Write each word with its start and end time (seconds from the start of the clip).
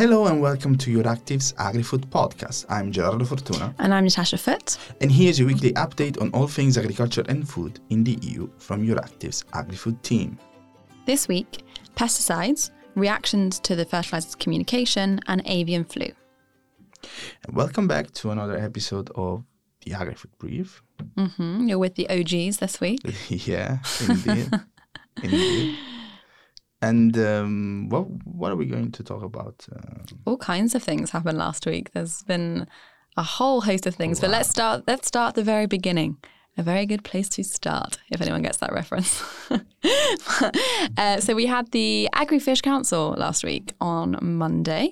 Hello 0.00 0.28
and 0.28 0.40
welcome 0.40 0.78
to 0.78 0.90
Euractiv's 0.90 1.52
AgriFood 1.58 2.06
podcast. 2.06 2.64
I'm 2.70 2.90
Gerardo 2.90 3.26
Fortuna. 3.26 3.74
And 3.78 3.92
I'm 3.92 4.04
Natasha 4.04 4.38
Foote. 4.38 4.78
And 5.02 5.12
here's 5.12 5.38
your 5.38 5.46
weekly 5.46 5.74
update 5.74 6.18
on 6.22 6.30
all 6.30 6.48
things 6.48 6.78
agriculture 6.78 7.22
and 7.28 7.46
food 7.46 7.80
in 7.90 8.02
the 8.02 8.18
EU 8.22 8.48
from 8.56 8.82
Euractiv's 8.82 9.44
AgriFood 9.52 10.00
team. 10.00 10.38
This 11.04 11.28
week, 11.28 11.64
pesticides, 11.96 12.70
reactions 12.94 13.58
to 13.58 13.76
the 13.76 13.84
fertilizers 13.84 14.34
communication, 14.34 15.20
and 15.26 15.42
avian 15.44 15.84
flu. 15.84 16.10
And 17.46 17.54
welcome 17.54 17.86
back 17.86 18.10
to 18.12 18.30
another 18.30 18.56
episode 18.56 19.10
of 19.16 19.44
the 19.84 19.90
AgriFood 19.90 20.30
Brief. 20.38 20.82
Mm-hmm. 21.18 21.68
You're 21.68 21.78
with 21.78 21.96
the 21.96 22.08
OGs 22.08 22.56
this 22.56 22.80
week. 22.80 23.00
yeah, 23.28 23.80
indeed. 24.08 24.48
indeed. 25.22 25.76
And 26.82 27.16
um, 27.18 27.88
what 27.90 28.06
what 28.24 28.52
are 28.52 28.56
we 28.56 28.66
going 28.66 28.92
to 28.92 29.02
talk 29.02 29.22
about? 29.22 29.66
Uh, 29.70 30.04
All 30.24 30.38
kinds 30.38 30.74
of 30.74 30.82
things 30.82 31.10
happened 31.10 31.38
last 31.38 31.66
week. 31.66 31.92
There's 31.92 32.22
been 32.22 32.66
a 33.16 33.22
whole 33.22 33.60
host 33.60 33.86
of 33.86 33.94
things, 33.94 34.18
wow. 34.18 34.28
but 34.28 34.30
let's 34.30 34.48
start. 34.48 34.84
Let's 34.86 35.06
start 35.06 35.30
at 35.30 35.34
the 35.34 35.42
very 35.42 35.66
beginning. 35.66 36.16
A 36.58 36.62
very 36.62 36.84
good 36.84 37.04
place 37.04 37.28
to 37.30 37.44
start, 37.44 37.98
if 38.10 38.20
anyone 38.20 38.42
gets 38.42 38.56
that 38.58 38.72
reference. 38.72 39.22
uh, 40.98 41.20
so 41.20 41.34
we 41.34 41.46
had 41.46 41.70
the 41.70 42.08
Agri-Fish 42.12 42.60
Council 42.60 43.14
last 43.16 43.44
week 43.44 43.72
on 43.80 44.18
Monday, 44.20 44.90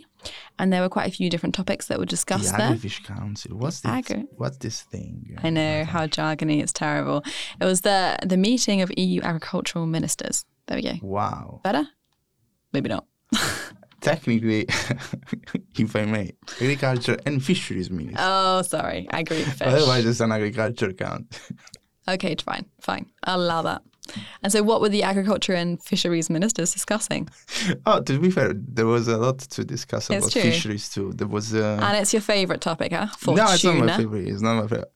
and 0.58 0.72
there 0.72 0.80
were 0.80 0.88
quite 0.88 1.08
a 1.08 1.10
few 1.10 1.28
different 1.28 1.56
topics 1.56 1.88
that 1.88 1.98
were 1.98 2.06
discussed 2.06 2.52
the 2.52 2.56
there. 2.56 2.66
Agri-Fish 2.68 3.02
Council. 3.02 3.56
What's 3.56 3.80
this? 3.80 3.90
Agri- 3.90 4.26
what's 4.36 4.58
this 4.58 4.82
thing? 4.82 5.36
I 5.42 5.50
know 5.50 5.84
how 5.84 6.06
jargony. 6.06 6.62
It's 6.62 6.72
terrible. 6.72 7.24
It 7.60 7.64
was 7.64 7.80
the 7.80 8.18
the 8.24 8.36
meeting 8.36 8.80
of 8.80 8.92
EU 8.96 9.20
agricultural 9.22 9.86
ministers. 9.86 10.44
There 10.68 10.76
we 10.76 10.82
go. 10.82 10.92
Wow. 11.02 11.60
Better? 11.64 11.88
Maybe 12.72 12.90
not. 12.90 13.06
Technically, 14.00 14.66
if 15.78 15.96
I 15.96 16.04
may, 16.04 16.32
agriculture 16.60 17.16
and 17.26 17.42
fisheries 17.42 17.90
minister. 17.90 18.20
Oh, 18.20 18.62
sorry. 18.62 19.08
Agri 19.10 19.42
fish. 19.42 19.66
Otherwise, 19.66 20.06
it's 20.06 20.20
an 20.20 20.30
agriculture 20.30 20.92
count. 20.92 21.40
okay, 22.08 22.36
fine. 22.44 22.66
Fine. 22.80 23.06
I'll 23.24 23.40
allow 23.40 23.62
that. 23.62 23.82
And 24.42 24.52
so, 24.52 24.62
what 24.62 24.80
were 24.80 24.88
the 24.88 25.02
agriculture 25.02 25.54
and 25.54 25.82
fisheries 25.82 26.30
ministers 26.30 26.72
discussing? 26.72 27.28
Oh, 27.84 28.00
to 28.02 28.18
be 28.18 28.30
fair, 28.30 28.52
there 28.54 28.86
was 28.86 29.08
a 29.08 29.16
lot 29.18 29.38
to 29.40 29.64
discuss 29.64 30.08
about 30.08 30.32
fisheries 30.32 30.88
too. 30.88 31.12
There 31.14 31.26
was, 31.26 31.54
uh... 31.54 31.80
and 31.82 31.96
it's 31.96 32.12
your 32.12 32.22
favorite 32.22 32.60
topic, 32.60 32.92
huh? 32.92 33.08
Fortuna. 33.18 33.48
No, 33.48 33.52
it's 33.52 33.64
not 33.64 33.76
my 33.76 33.96
favorite. 33.96 34.28
It's 34.28 34.40
not 34.40 34.62
my 34.62 34.68
favorite 34.68 34.92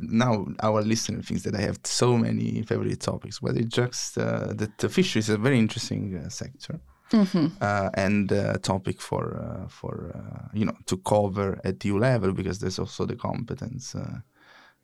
now 0.00 0.46
our 0.60 0.82
listener 0.82 1.22
thinks 1.22 1.42
that 1.44 1.54
I 1.54 1.60
have 1.60 1.78
so 1.84 2.16
many 2.16 2.62
favorite 2.62 3.00
topics, 3.00 3.40
but 3.40 3.56
it's 3.56 3.74
just 3.74 4.18
uh, 4.18 4.52
that 4.54 4.78
the 4.78 4.88
fisheries 4.88 5.28
is 5.28 5.34
a 5.34 5.38
very 5.38 5.58
interesting 5.58 6.16
uh, 6.16 6.28
sector. 6.28 6.80
Mm-hmm. 7.10 7.46
Uh, 7.62 7.88
and 7.94 8.30
uh, 8.30 8.58
topic 8.58 9.00
for 9.00 9.38
uh, 9.40 9.66
for 9.68 10.12
uh, 10.14 10.48
you 10.52 10.66
know 10.66 10.76
to 10.84 10.98
cover 10.98 11.58
at 11.64 11.82
EU 11.86 11.98
level 11.98 12.32
because 12.32 12.58
there's 12.58 12.78
also 12.78 13.06
the 13.06 13.16
competence 13.16 13.96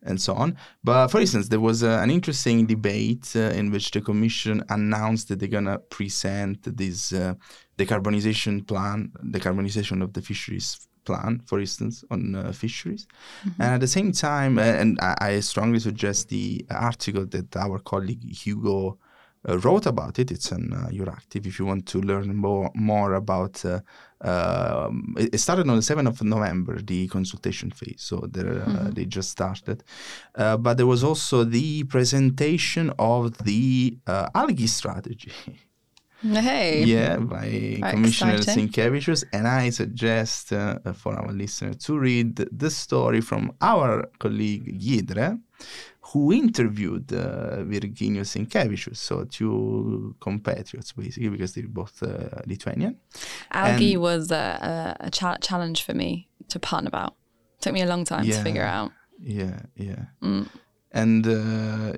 and 0.01 0.19
so 0.19 0.33
on. 0.33 0.57
But 0.83 1.09
for 1.09 1.19
instance, 1.19 1.49
there 1.49 1.59
was 1.59 1.83
an 1.83 2.09
interesting 2.09 2.65
debate 2.65 3.35
in 3.35 3.71
which 3.71 3.91
the 3.91 4.01
Commission 4.01 4.63
announced 4.69 5.27
that 5.27 5.39
they're 5.39 5.49
gonna 5.49 5.77
present 5.77 6.63
this 6.77 7.13
decarbonization 7.77 8.67
plan, 8.67 9.11
decarbonization 9.23 10.01
of 10.01 10.13
the 10.13 10.21
fisheries 10.21 10.87
plan, 11.05 11.41
for 11.45 11.59
instance, 11.59 12.03
on 12.11 12.35
uh, 12.35 12.51
fisheries. 12.51 13.07
Mm-hmm. 13.45 13.61
And 13.61 13.73
at 13.75 13.79
the 13.79 13.87
same 13.87 14.11
time, 14.11 14.57
uh, 14.57 14.63
and 14.63 14.99
I, 15.01 15.15
I, 15.21 15.39
strongly 15.39 15.79
suggest 15.79 16.29
the 16.29 16.65
article 16.69 17.25
that 17.27 17.55
our 17.55 17.79
colleague 17.79 18.23
Hugo 18.23 18.97
uh, 19.47 19.57
wrote 19.59 19.85
about 19.85 20.19
it. 20.19 20.31
It's 20.31 20.51
on 20.51 20.73
uh, 20.73 20.89
Euractiv 20.91 21.45
if 21.45 21.59
you 21.59 21.65
want 21.65 21.85
to 21.87 22.01
learn 22.01 22.35
more, 22.35 22.71
more 22.73 23.13
about 23.13 23.63
uh, 23.65 23.79
um, 24.21 25.13
it 25.17 25.37
started 25.39 25.69
on 25.69 25.75
the 25.75 25.81
7th 25.81 26.07
of 26.07 26.23
November, 26.23 26.81
the 26.81 27.07
consultation 27.07 27.69
phase. 27.69 28.01
So 28.01 28.17
uh, 28.17 28.27
mm-hmm. 28.27 28.91
they 28.91 29.05
just 29.05 29.29
started. 29.29 29.83
Uh, 30.33 30.57
but 30.57 30.77
there 30.77 30.87
was 30.87 31.03
also 31.03 31.43
the 31.43 31.83
presentation 31.83 32.91
of 32.97 33.37
the 33.39 33.97
uh, 34.07 34.29
algae 34.33 34.67
strategy. 34.67 35.31
Hey. 36.21 36.83
Yeah, 36.83 37.17
by 37.17 37.79
Commissioner 37.91 38.37
Sinkevicius. 38.37 39.23
And 39.31 39.47
I 39.47 39.69
suggest 39.69 40.53
uh, 40.53 40.79
for 40.93 41.13
our 41.15 41.31
listener 41.31 41.73
to 41.73 41.99
read 41.99 42.35
the 42.35 42.69
story 42.69 43.21
from 43.21 43.53
our 43.61 44.09
colleague 44.19 44.79
Giedre, 44.79 45.39
who 46.01 46.31
interviewed 46.31 47.11
uh, 47.13 47.57
Virginijus 47.63 48.35
Sinkevicius, 48.35 48.97
so 48.97 49.25
two 49.25 50.15
compatriots 50.19 50.91
basically, 50.93 51.29
because 51.29 51.53
they're 51.53 51.67
both 51.67 52.01
uh, 52.03 52.41
Lithuanian. 52.45 52.97
Algae 53.51 53.93
and 53.93 54.01
was 54.01 54.31
a, 54.31 54.95
a 54.99 55.11
cha- 55.11 55.37
challenge 55.37 55.83
for 55.83 55.93
me 55.93 56.27
to 56.49 56.59
pun 56.59 56.87
about. 56.87 57.15
It 57.57 57.61
took 57.61 57.73
me 57.73 57.81
a 57.81 57.87
long 57.87 58.03
time 58.03 58.23
yeah, 58.23 58.37
to 58.37 58.43
figure 58.43 58.63
out. 58.63 58.91
Yeah, 59.19 59.59
yeah. 59.75 60.05
Mm. 60.21 60.47
And 60.91 61.27
uh, 61.27 61.93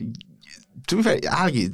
to 0.88 0.96
be 0.96 1.04
fair, 1.04 1.20
algae 1.30 1.72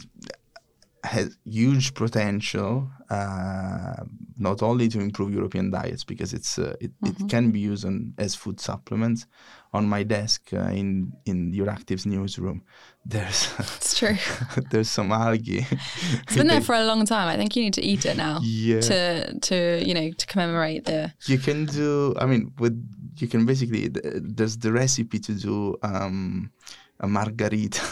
has 1.03 1.38
huge 1.46 1.94
potential, 1.94 2.90
uh, 3.09 4.03
not 4.38 4.64
only 4.64 4.88
to 4.88 5.00
improve 5.00 5.34
European 5.34 5.69
diets 5.69 6.03
because 6.03 6.34
it's 6.34 6.58
uh, 6.58 6.75
it, 6.80 6.91
mm-hmm. 7.02 7.25
it, 7.25 7.30
can 7.30 7.52
be 7.52 7.59
used 7.59 7.86
on, 7.86 8.14
as 8.18 8.36
food 8.36 8.59
supplements. 8.59 9.28
On 9.74 9.90
my 9.90 10.03
desk 10.03 10.53
uh, 10.53 10.69
in 10.69 11.12
in 11.25 11.52
Euractiv's 11.52 12.06
newsroom, 12.06 12.62
there's 13.06 13.52
it's 13.59 13.97
true. 13.97 14.16
there's 14.72 14.90
some 14.90 15.12
algae. 15.12 15.66
It's 16.24 16.36
been 16.36 16.47
there 16.47 16.62
for 16.62 16.75
a 16.75 16.86
long 16.86 17.06
time. 17.06 17.28
I 17.28 17.38
think 17.38 17.56
you 17.56 17.64
need 17.64 17.74
to 17.74 17.84
eat 17.84 18.06
it 18.06 18.16
now. 18.16 18.40
Yeah. 18.44 18.81
To 18.81 19.40
to 19.40 19.84
you 19.84 19.94
know 19.94 20.12
to 20.12 20.25
commemorate 20.28 20.85
the. 20.85 21.12
You 21.25 21.40
can 21.40 21.66
do. 21.66 22.14
I 22.18 22.25
mean, 22.25 22.53
with 22.59 22.78
you 23.18 23.28
can 23.28 23.46
basically 23.46 23.90
there's 23.91 24.58
the 24.58 24.72
recipe 24.72 25.20
to 25.20 25.34
do 25.34 25.75
um, 25.81 26.52
a 27.00 27.08
margarita, 27.08 27.84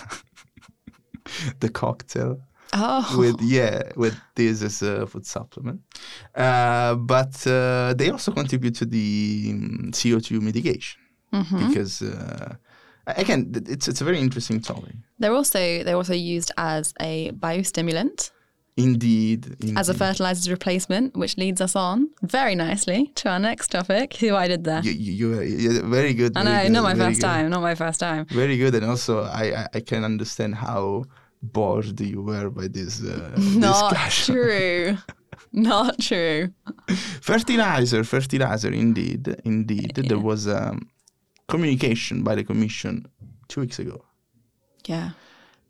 the 1.60 1.70
cocktail 1.70 2.40
Oh. 2.74 3.16
With 3.18 3.42
yeah, 3.42 3.92
with 3.98 4.18
this 4.36 4.62
as 4.62 4.82
a 4.82 5.06
food 5.06 5.26
supplement, 5.26 5.82
uh, 6.36 6.96
but 6.96 7.46
uh, 7.46 7.94
they 7.98 8.10
also 8.10 8.32
contribute 8.32 8.76
to 8.76 8.86
the 8.86 9.50
um, 9.52 9.92
CO 9.92 10.20
two 10.20 10.40
mitigation 10.40 11.02
mm-hmm. 11.34 11.68
because 11.68 12.02
uh, 12.02 12.56
again, 13.08 13.52
it's 13.68 13.88
it's 13.88 14.02
a 14.02 14.04
very 14.04 14.20
interesting 14.20 14.60
topic. 14.62 14.96
They're 15.20 15.34
also 15.34 15.84
they're 15.84 15.96
also 15.96 16.14
used 16.14 16.52
as 16.58 16.94
a 17.00 17.32
biostimulant. 17.32 18.32
Indeed, 18.78 19.58
indeed, 19.60 19.78
As 19.78 19.90
a 19.90 19.94
fertilizers 19.94 20.50
replacement, 20.50 21.18
which 21.18 21.38
leads 21.38 21.60
us 21.60 21.76
on 21.76 22.10
very 22.24 22.56
nicely 22.56 23.12
to 23.16 23.30
our 23.30 23.38
next 23.38 23.68
topic. 23.70 24.16
Who 24.16 24.34
I 24.34 24.48
did 24.48 24.64
there? 24.64 24.82
You, 24.82 24.92
you, 24.94 25.42
you're 25.42 25.84
very 25.84 26.14
good. 26.14 26.38
I 26.38 26.44
know, 26.70 26.82
not 26.82 26.84
my 26.84 26.96
first 26.96 27.20
good. 27.20 27.28
time. 27.28 27.50
Not 27.50 27.62
my 27.62 27.76
first 27.76 28.00
time. 28.00 28.26
Very 28.28 28.58
good, 28.58 28.74
and 28.74 28.86
also 28.86 29.24
I, 29.24 29.44
I, 29.64 29.68
I 29.74 29.80
can 29.82 30.06
understand 30.06 30.56
how 30.56 31.04
bored 31.42 32.00
you 32.00 32.22
were 32.22 32.50
by 32.50 32.68
this 32.68 33.04
uh, 33.04 33.32
Not 33.38 33.92
discussion. 33.92 34.36
true. 34.36 34.98
Not 35.52 36.00
true. 36.00 36.54
fertilizer, 37.22 38.04
fertilizer, 38.04 38.72
indeed, 38.72 39.36
indeed. 39.44 39.98
Yeah. 39.98 40.04
There 40.08 40.20
was 40.20 40.48
a 40.48 40.70
um, 40.70 40.90
communication 41.48 42.24
by 42.24 42.36
the 42.36 42.44
Commission 42.44 43.06
two 43.50 43.62
weeks 43.62 43.80
ago. 43.80 44.06
Yeah. 44.86 45.12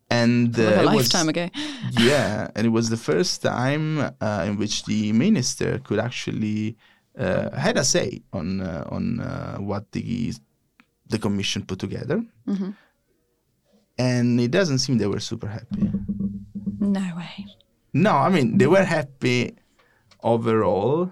And 0.09 0.57
uh, 0.59 0.63
like 0.63 0.79
a 0.79 0.83
lifetime 0.83 1.27
was, 1.27 1.29
ago. 1.29 1.49
yeah, 1.91 2.51
and 2.55 2.67
it 2.67 2.69
was 2.69 2.89
the 2.89 2.97
first 2.97 3.41
time 3.41 3.99
uh, 3.99 4.43
in 4.45 4.57
which 4.57 4.83
the 4.85 5.13
minister 5.13 5.79
could 5.79 5.99
actually 5.99 6.77
uh, 7.17 7.49
had 7.57 7.77
a 7.77 7.83
say 7.83 8.21
on 8.33 8.61
uh, 8.61 8.85
on 8.89 9.21
uh, 9.21 9.57
what 9.57 9.91
the 9.93 10.33
the 11.07 11.17
Commission 11.17 11.65
put 11.65 11.79
together. 11.79 12.21
Mm-hmm 12.47 12.71
and 14.01 14.39
it 14.39 14.51
doesn't 14.51 14.79
seem 14.79 14.97
they 14.97 15.11
were 15.15 15.25
super 15.31 15.47
happy. 15.47 15.83
No 16.79 17.05
way. 17.15 17.45
No, 17.93 18.13
I 18.27 18.29
mean 18.35 18.57
they 18.57 18.67
were 18.67 18.87
happy 18.97 19.39
overall, 20.33 21.11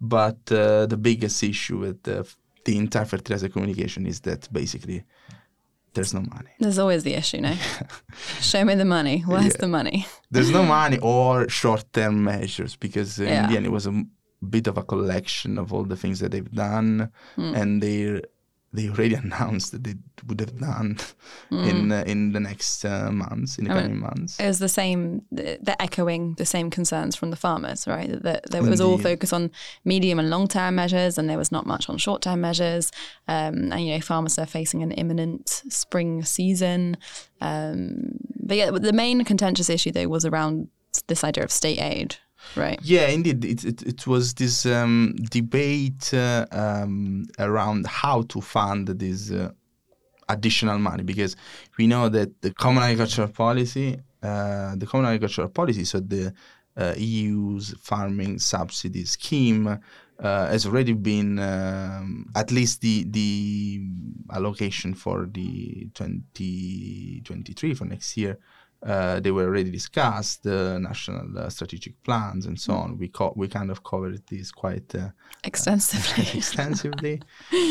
but 0.00 0.40
uh, 0.50 0.86
the 0.86 0.96
biggest 0.96 1.42
issue 1.42 1.78
with 1.78 2.02
the, 2.04 2.16
the 2.64 2.76
entire 2.78 3.04
fertilizer 3.04 3.48
communication 3.48 4.06
is 4.06 4.20
that 4.20 4.40
basically 4.52 5.04
there's 5.94 6.14
no 6.14 6.22
money. 6.36 6.52
There's 6.58 6.78
always 6.78 7.02
the 7.02 7.14
issue, 7.14 7.40
no? 7.40 7.54
Show 8.40 8.64
me 8.64 8.74
the 8.76 8.86
money. 8.86 9.22
Where's 9.26 9.56
yeah. 9.56 9.64
the 9.64 9.68
money? 9.68 10.06
there's 10.30 10.50
no 10.50 10.62
money 10.62 10.98
or 11.02 11.48
short-term 11.48 12.24
measures 12.24 12.76
because 12.76 13.20
uh, 13.20 13.24
yeah. 13.24 13.44
in 13.44 13.50
the 13.50 13.56
end 13.58 13.66
it 13.66 13.72
was 13.72 13.86
a 13.86 14.04
bit 14.48 14.66
of 14.66 14.78
a 14.78 14.82
collection 14.82 15.58
of 15.58 15.72
all 15.72 15.84
the 15.84 15.96
things 15.96 16.18
that 16.20 16.30
they've 16.32 16.52
done 16.52 17.10
mm. 17.36 17.56
and 17.56 17.82
they 17.82 18.20
they 18.72 18.88
already 18.88 19.14
announced 19.26 19.72
that 19.72 19.84
they 19.84 19.94
would 20.26 20.40
have 20.40 20.58
done 20.58 20.98
mm. 21.50 21.68
in 21.68 21.92
uh, 21.92 22.04
in 22.06 22.32
the 22.32 22.40
next 22.40 22.84
uh, 22.84 23.10
months, 23.10 23.58
in 23.58 23.64
the 23.64 23.70
I 23.70 23.74
coming 23.74 23.92
mean, 23.92 24.00
months. 24.00 24.38
It 24.38 24.46
was 24.46 24.58
the 24.58 24.68
same. 24.68 25.22
They're 25.30 25.76
echoing 25.80 26.34
the 26.34 26.46
same 26.46 26.70
concerns 26.70 27.16
from 27.16 27.30
the 27.30 27.36
farmers, 27.36 27.86
right? 27.86 28.10
That, 28.22 28.50
that 28.50 28.62
it 28.64 28.68
was 28.68 28.80
all 28.80 28.98
focused 28.98 29.32
on 29.32 29.50
medium 29.84 30.18
and 30.18 30.30
long 30.30 30.48
term 30.48 30.74
measures, 30.76 31.18
and 31.18 31.28
there 31.28 31.38
was 31.38 31.52
not 31.52 31.66
much 31.66 31.88
on 31.88 31.98
short 31.98 32.22
term 32.22 32.40
measures. 32.40 32.90
Um, 33.28 33.72
and 33.72 33.84
you 33.84 33.94
know, 33.94 34.00
farmers 34.00 34.38
are 34.38 34.46
facing 34.46 34.82
an 34.82 34.92
imminent 34.92 35.48
spring 35.48 36.24
season. 36.24 36.96
Um, 37.40 38.18
but 38.40 38.56
yeah, 38.56 38.70
the 38.70 38.92
main 38.92 39.24
contentious 39.24 39.68
issue 39.68 39.92
though 39.92 40.08
was 40.08 40.24
around 40.24 40.68
this 41.06 41.24
idea 41.24 41.44
of 41.44 41.50
state 41.50 41.80
aid 41.80 42.16
right? 42.56 42.78
Yeah, 42.82 43.08
indeed. 43.08 43.44
It, 43.44 43.64
it, 43.64 43.82
it 43.82 44.06
was 44.06 44.34
this 44.34 44.66
um, 44.66 45.14
debate 45.30 46.12
uh, 46.14 46.46
um, 46.52 47.26
around 47.38 47.86
how 47.86 48.22
to 48.22 48.40
fund 48.40 48.88
this 48.88 49.30
uh, 49.30 49.50
additional 50.28 50.78
money 50.78 51.02
because 51.02 51.36
we 51.78 51.86
know 51.86 52.08
that 52.08 52.40
the 52.42 52.52
common 52.52 52.82
agricultural 52.82 53.28
policy, 53.28 53.98
uh, 54.22 54.74
the 54.76 54.86
common 54.86 55.06
agricultural 55.06 55.48
policy, 55.48 55.84
so 55.84 56.00
the 56.00 56.32
uh, 56.76 56.94
EU's 56.96 57.74
farming 57.80 58.38
subsidy 58.38 59.04
scheme 59.04 59.66
uh, 59.66 60.46
has 60.46 60.66
already 60.66 60.92
been 60.92 61.38
um, 61.38 62.26
at 62.34 62.50
least 62.50 62.80
the 62.80 63.04
the 63.10 63.80
allocation 64.32 64.94
for 64.94 65.26
the 65.26 65.88
2023 65.94 67.74
for 67.74 67.84
next 67.84 68.16
year 68.16 68.38
uh, 68.84 69.20
they 69.20 69.30
were 69.30 69.44
already 69.44 69.70
discussed, 69.70 70.42
the 70.42 70.78
national 70.80 71.38
uh, 71.38 71.48
strategic 71.48 72.02
plans 72.02 72.46
and 72.46 72.58
so 72.58 72.72
on. 72.72 72.98
We 72.98 73.08
co- 73.08 73.32
we 73.36 73.46
kind 73.46 73.70
of 73.70 73.84
covered 73.84 74.26
this 74.26 74.50
quite 74.50 74.92
uh, 74.94 75.10
extensively. 75.44 76.26
extensively, 76.38 77.22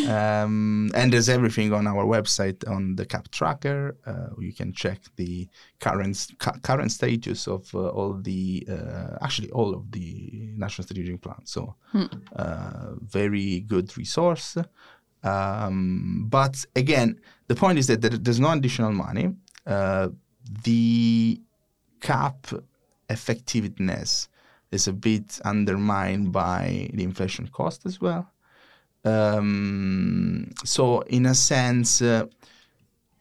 um, 0.08 0.90
and 0.96 1.12
there's 1.12 1.28
everything 1.28 1.74
on 1.74 1.86
our 1.86 2.06
website 2.06 2.66
on 2.70 2.96
the 2.96 3.06
CAP 3.06 3.30
tracker. 3.30 3.98
Uh, 4.06 4.28
you 4.40 4.54
can 4.54 4.72
check 4.72 5.02
the 5.18 5.50
current 5.82 6.28
cu- 6.40 6.60
current 6.62 6.92
status 6.92 7.46
of 7.46 7.70
uh, 7.76 7.90
all 7.90 8.14
the 8.14 8.66
uh, 8.72 9.18
actually 9.22 9.52
all 9.52 9.74
of 9.74 9.92
the 9.92 10.54
national 10.56 10.86
strategic 10.86 11.22
plans. 11.22 11.52
So 11.52 11.76
hmm. 11.92 12.06
very 13.02 13.62
good 13.62 13.98
resource. 13.98 14.58
Um, 15.24 16.28
but 16.30 16.66
again, 16.76 17.20
the 17.48 17.56
point 17.56 17.78
is 17.78 17.88
that 17.88 18.02
there's 18.02 18.40
no 18.40 18.52
additional 18.52 18.94
money 18.94 19.36
the 20.64 21.42
CAP 22.00 22.48
effectiveness 23.10 24.30
is 24.72 24.88
a 24.88 24.94
bit 24.94 25.40
undermined 25.44 26.32
by 26.32 26.90
the 26.94 27.04
inflation 27.04 27.48
cost 27.48 27.86
as 27.86 28.00
well. 28.00 28.32
Um, 29.04 30.52
so, 30.64 31.02
in 31.02 31.26
a 31.26 31.36
sense, 31.36 32.02
uh, 32.02 32.26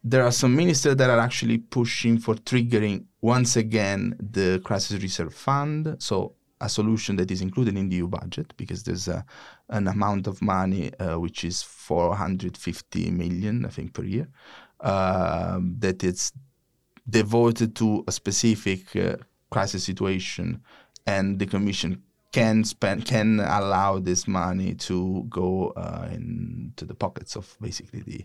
there 0.04 0.24
are 0.24 0.32
some 0.32 0.54
ministers 0.54 0.96
that 0.96 1.10
are 1.10 1.18
actually 1.18 1.58
pushing 1.58 2.18
for 2.18 2.34
triggering 2.34 3.04
once 3.20 3.56
again 3.56 4.16
the 4.18 4.60
crisis 4.64 5.02
reserve 5.02 5.34
fund. 5.34 5.96
So, 5.98 6.34
a 6.60 6.68
solution 6.68 7.16
that 7.16 7.30
is 7.30 7.40
included 7.40 7.76
in 7.76 7.88
the 7.88 7.96
EU 7.96 8.06
budget 8.06 8.52
because 8.58 8.82
there's 8.82 9.08
a, 9.08 9.24
an 9.70 9.88
amount 9.88 10.26
of 10.26 10.42
money 10.42 10.92
uh, 10.98 11.18
which 11.18 11.42
is 11.42 11.62
450 11.62 13.10
million, 13.10 13.64
I 13.64 13.70
think, 13.70 13.94
per 13.94 14.04
year. 14.04 14.28
Uh, 14.78 15.58
that 15.78 16.04
it's 16.04 16.32
devoted 17.10 17.74
to 17.76 18.04
a 18.06 18.12
specific 18.12 18.94
uh, 18.96 19.16
crisis 19.50 19.84
situation, 19.84 20.62
and 21.06 21.38
the 21.38 21.46
Commission 21.46 22.02
can 22.32 22.62
spend 22.62 23.04
can 23.04 23.40
allow 23.40 23.98
this 23.98 24.28
money 24.28 24.74
to 24.74 25.26
go 25.28 25.72
uh, 25.76 26.08
into 26.12 26.84
the 26.84 26.94
pockets 26.94 27.36
of 27.36 27.56
basically 27.60 28.02
the 28.02 28.24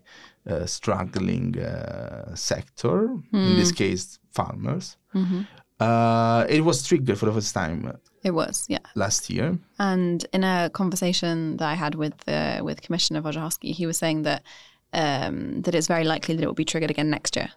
uh, 0.53 0.65
struggling 0.65 1.57
uh, 1.59 2.35
sector. 2.35 3.07
Mm. 3.33 3.51
In 3.51 3.55
this 3.57 3.71
hmm. 3.71 3.75
case, 3.75 4.19
farmers. 4.31 4.97
Mm-hmm. 5.13 5.41
Uh, 5.79 6.45
it 6.47 6.61
was 6.61 6.87
triggered 6.87 7.17
for 7.17 7.25
the 7.25 7.33
first 7.33 7.53
time. 7.53 7.97
It 8.23 8.31
was, 8.31 8.65
yeah, 8.69 8.79
last 8.95 9.29
year. 9.29 9.57
And 9.77 10.25
in 10.33 10.43
a 10.43 10.69
conversation 10.69 11.57
that 11.57 11.67
I 11.67 11.73
had 11.73 11.95
with 11.95 12.27
uh, 12.27 12.61
with 12.63 12.81
Commissioner 12.81 13.21
Wojciechowski, 13.21 13.73
he 13.73 13.85
was 13.85 13.97
saying 13.97 14.23
that 14.23 14.43
um, 14.93 15.61
that 15.63 15.75
it's 15.75 15.87
very 15.87 16.03
likely 16.03 16.35
that 16.35 16.43
it 16.43 16.47
will 16.47 16.53
be 16.53 16.65
triggered 16.65 16.91
again 16.91 17.09
next 17.09 17.35
year, 17.35 17.49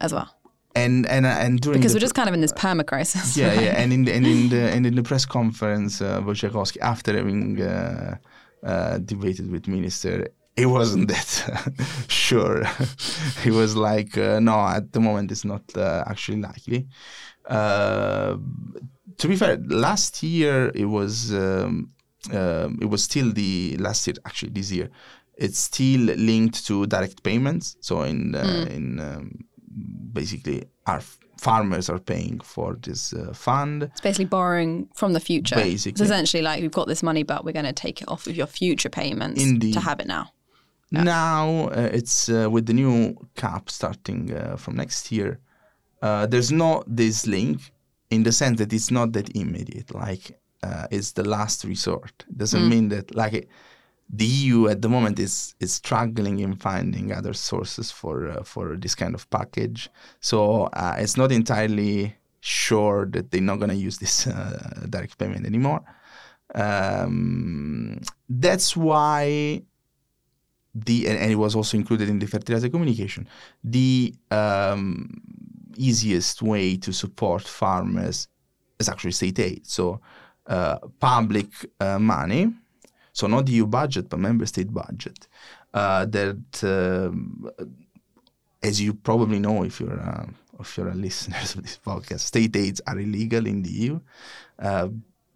as 0.00 0.12
well 0.12 0.35
and 0.76 1.06
and 1.06 1.26
and 1.26 1.60
during 1.60 1.80
because 1.80 1.94
we're 1.94 2.00
just 2.00 2.14
kind 2.14 2.28
of 2.28 2.34
in 2.34 2.40
this 2.40 2.52
perma 2.52 2.86
crisis. 2.86 3.36
Yeah, 3.36 3.48
right? 3.48 3.62
yeah, 3.62 3.80
and 3.80 3.92
in 3.92 4.04
the, 4.04 4.12
and 4.12 4.26
in 4.26 4.48
the 4.48 4.62
and 4.74 4.86
in 4.86 4.94
the 4.94 5.02
press 5.02 5.24
conference, 5.24 6.00
uh, 6.00 6.20
Wojciechowski, 6.20 6.78
after 6.80 7.16
having 7.16 7.60
uh, 7.60 8.16
uh, 8.62 8.98
debated 8.98 9.50
with 9.50 9.66
minister, 9.66 10.28
he 10.54 10.66
wasn't 10.66 11.08
that 11.14 11.72
sure. 12.08 12.64
he 13.42 13.50
was 13.50 13.74
like, 13.74 14.16
uh, 14.18 14.38
no, 14.40 14.66
at 14.66 14.92
the 14.92 15.00
moment 15.00 15.32
it's 15.32 15.44
not 15.44 15.62
uh, 15.76 16.04
actually 16.06 16.40
likely. 16.40 16.86
Uh, 17.46 18.36
to 19.18 19.28
be 19.28 19.36
fair, 19.36 19.56
last 19.68 20.22
year 20.22 20.70
it 20.74 20.86
was 20.86 21.32
um, 21.32 21.90
um, 22.32 22.78
it 22.82 22.86
was 22.86 23.02
still 23.02 23.32
the 23.32 23.76
last 23.78 24.06
year 24.06 24.16
actually 24.26 24.50
this 24.50 24.70
year. 24.70 24.90
It's 25.38 25.58
still 25.58 26.00
linked 26.00 26.66
to 26.66 26.86
direct 26.86 27.22
payments. 27.22 27.76
So 27.80 28.02
in 28.02 28.32
mm. 28.32 28.66
in 28.68 29.00
um, 29.00 29.44
basically 30.12 30.64
our 30.86 31.00
farmers 31.38 31.90
are 31.90 31.98
paying 31.98 32.40
for 32.40 32.76
this 32.80 33.12
uh, 33.12 33.32
fund. 33.32 33.84
It's 33.84 34.00
basically 34.00 34.24
borrowing 34.26 34.88
from 34.94 35.12
the 35.12 35.20
future. 35.20 35.56
Basically, 35.56 35.92
it's 35.92 36.00
essentially 36.00 36.42
like 36.42 36.62
we've 36.62 36.70
got 36.70 36.88
this 36.88 37.02
money, 37.02 37.22
but 37.22 37.44
we're 37.44 37.52
going 37.52 37.66
to 37.66 37.72
take 37.72 38.00
it 38.02 38.08
off 38.08 38.26
of 38.26 38.36
your 38.36 38.46
future 38.46 38.88
payments 38.88 39.42
Indeed. 39.42 39.74
to 39.74 39.80
have 39.80 40.00
it 40.00 40.06
now. 40.06 40.30
Yeah. 40.90 41.02
Now 41.02 41.68
uh, 41.68 41.90
it's 41.92 42.28
uh, 42.28 42.48
with 42.50 42.66
the 42.66 42.72
new 42.72 43.16
CAP 43.34 43.70
starting 43.70 44.34
uh, 44.34 44.56
from 44.56 44.76
next 44.76 45.10
year. 45.12 45.40
Uh, 46.00 46.26
there's 46.26 46.52
not 46.52 46.84
this 46.86 47.26
link 47.26 47.72
in 48.10 48.22
the 48.22 48.32
sense 48.32 48.58
that 48.58 48.72
it's 48.72 48.90
not 48.90 49.12
that 49.12 49.34
immediate. 49.34 49.94
Like 49.94 50.38
uh, 50.62 50.86
it's 50.90 51.12
the 51.12 51.24
last 51.24 51.64
resort. 51.64 52.24
It 52.28 52.38
doesn't 52.38 52.62
mm. 52.62 52.68
mean 52.68 52.88
that 52.90 53.14
like 53.14 53.48
the 54.08 54.24
EU 54.24 54.68
at 54.68 54.82
the 54.82 54.88
moment 54.88 55.18
is 55.18 55.54
is 55.60 55.72
struggling 55.72 56.38
in 56.38 56.54
finding 56.54 57.12
other 57.12 57.32
sources 57.32 57.90
for 57.90 58.28
uh, 58.28 58.42
for 58.42 58.76
this 58.76 58.94
kind 58.94 59.14
of 59.14 59.28
package. 59.30 59.90
So 60.20 60.64
uh, 60.72 60.96
it's 60.98 61.16
not 61.16 61.32
entirely 61.32 62.16
sure 62.40 63.06
that 63.06 63.30
they're 63.30 63.40
not 63.40 63.56
going 63.56 63.70
to 63.70 63.76
use 63.76 63.98
this 63.98 64.26
uh, 64.26 64.86
direct 64.88 65.18
payment 65.18 65.44
anymore. 65.46 65.82
Um, 66.54 68.00
that's 68.28 68.76
why 68.76 69.62
the 70.74 71.08
and, 71.08 71.18
and, 71.18 71.32
it 71.32 71.36
was 71.36 71.56
also 71.56 71.76
included 71.76 72.08
in 72.08 72.20
the 72.20 72.26
fertilizer 72.26 72.68
communication. 72.68 73.28
The 73.64 74.14
um, 74.30 75.20
easiest 75.76 76.42
way 76.42 76.76
to 76.76 76.92
support 76.92 77.42
farmers 77.42 78.28
is 78.78 78.88
actually 78.88 79.12
state 79.12 79.40
aid. 79.40 79.66
So 79.66 80.00
uh, 80.46 80.78
public 81.00 81.48
uh, 81.80 81.98
money 81.98 82.52
so 83.16 83.26
not 83.26 83.48
EU 83.48 83.66
budget, 83.66 84.10
but 84.10 84.18
member 84.18 84.44
state 84.44 84.70
budget. 84.74 85.26
Uh, 85.72 86.04
that, 86.04 86.44
um, 86.62 87.50
as 88.62 88.78
you 88.78 88.92
probably 88.92 89.38
know, 89.38 89.62
if 89.62 89.80
you're 89.80 89.94
a, 89.94 90.28
if 90.60 90.76
you're 90.76 90.88
a 90.88 90.94
listener 91.06 91.38
of 91.38 91.62
this 91.62 91.78
podcast, 91.82 92.20
state 92.20 92.54
aids 92.56 92.82
are 92.86 92.98
illegal 92.98 93.46
in 93.46 93.62
the 93.62 93.70
EU. 93.70 94.00
Uh, 94.58 94.88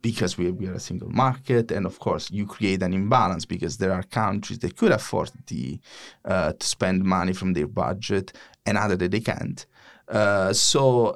because 0.03 0.37
we, 0.37 0.51
we 0.51 0.67
are 0.67 0.75
a 0.75 0.81
single 0.81 1.09
market, 1.09 1.71
and 1.71 1.87
of 1.87 1.99
course 1.99 2.31
you 2.31 2.45
create 2.47 2.83
an 2.83 2.93
imbalance 2.93 3.47
because 3.47 3.79
there 3.79 3.93
are 3.93 4.03
countries 4.03 4.59
that 4.59 4.77
could 4.77 4.93
afford 4.93 5.31
the, 5.47 5.79
uh, 6.27 6.53
to 6.53 6.67
spend 6.67 7.05
money 7.05 7.33
from 7.33 7.55
their 7.55 7.67
budget, 7.67 8.35
and 8.67 8.77
other 8.77 8.97
that 8.97 9.11
they 9.11 9.21
can't. 9.21 9.65
Uh, 10.07 10.53
so 10.53 11.07
uh, 11.07 11.15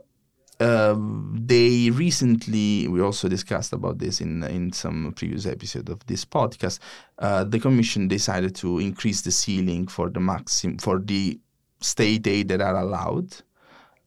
they 0.59 1.91
recently, 1.91 2.89
we 2.89 3.01
also 3.01 3.29
discussed 3.29 3.73
about 3.73 3.99
this 3.99 4.21
in 4.21 4.43
in 4.45 4.73
some 4.73 5.13
previous 5.17 5.47
episode 5.47 5.89
of 5.89 6.05
this 6.07 6.25
podcast. 6.25 6.79
Uh, 7.19 7.45
the 7.45 7.59
commission 7.59 8.09
decided 8.09 8.55
to 8.57 8.79
increase 8.79 9.23
the 9.23 9.31
ceiling 9.31 9.87
for 9.87 10.11
the 10.11 10.21
maximum 10.21 10.79
for 10.79 10.99
the 10.99 11.39
state 11.81 12.27
aid 12.27 12.49
that 12.49 12.61
are 12.61 12.77
allowed 12.77 13.35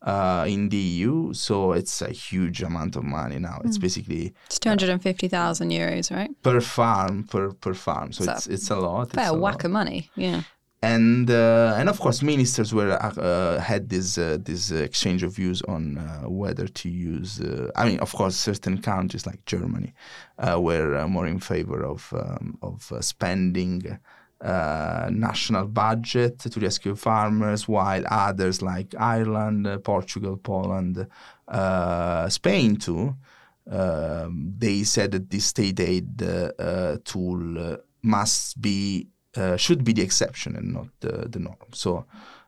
uh, 0.02 0.46
in 0.48 0.70
the 0.70 0.78
EU. 0.78 1.34
So 1.34 1.74
it's 1.74 2.02
a 2.02 2.10
huge 2.10 2.64
amount 2.64 2.96
of 2.96 3.04
money 3.04 3.40
now. 3.40 3.62
It's 3.66 3.78
mm. 3.78 3.82
basically 3.82 4.34
it's 4.46 4.60
two 4.60 4.70
hundred 4.70 4.90
and 4.90 5.02
fifty 5.02 5.28
thousand 5.28 5.72
euros, 5.72 6.16
right? 6.16 6.32
Per 6.44 6.62
farm, 6.62 7.24
per 7.26 7.52
per 7.52 7.74
farm. 7.74 8.14
So, 8.14 8.24
so 8.24 8.32
it's 8.32 8.48
it's 8.48 8.70
a 8.70 8.78
lot. 8.78 9.12
Fair 9.12 9.30
a 9.30 9.34
whack 9.34 9.56
lot. 9.56 9.66
of 9.66 9.72
money. 9.72 10.10
Yeah 10.16 10.44
and 10.82 11.30
uh, 11.32 11.76
and 11.78 11.90
of 11.90 12.00
course 12.00 12.22
ministers 12.22 12.74
were 12.74 12.92
uh, 13.02 13.60
had 13.60 13.90
this 13.90 14.18
uh, 14.18 14.38
this 14.40 14.72
exchange 14.72 15.24
of 15.24 15.34
views 15.34 15.62
on 15.64 15.98
uh, 15.98 16.30
whether 16.30 16.68
to 16.68 16.90
use. 16.90 17.42
Uh, 17.42 17.72
I 17.76 17.86
mean, 17.86 18.00
of 18.00 18.14
course, 18.14 18.36
certain 18.36 18.82
countries 18.82 19.26
like 19.26 19.44
Germany 19.46 19.94
uh, 20.38 20.60
were 20.62 21.08
more 21.08 21.26
in 21.28 21.40
favor 21.40 21.84
of 21.84 22.14
um, 22.14 22.58
of 22.62 22.92
spending. 23.02 24.00
national 25.10 25.66
budget 25.66 26.38
to 26.38 26.60
rescue 26.60 26.96
farmers, 26.96 27.68
while 27.68 28.04
others 28.12 28.62
like 28.62 28.94
Ireland, 29.18 29.66
Portugal, 29.84 30.38
Poland, 30.38 31.08
Spain 32.30 32.76
too, 32.76 33.16
um, 33.72 34.54
they 34.60 34.84
said 34.84 35.10
that 35.14 35.32
this 35.32 35.46
state 35.46 35.80
aid 35.80 36.22
tool 37.04 37.78
must 38.04 38.62
be 38.62 39.08
uh, 39.38 39.56
should 39.58 39.84
be 39.84 39.94
the 39.94 40.02
exception 40.02 40.56
and 40.56 40.74
not 40.74 40.88
the, 41.00 41.28
the 41.30 41.40
norm. 41.40 41.72
So 41.74 42.06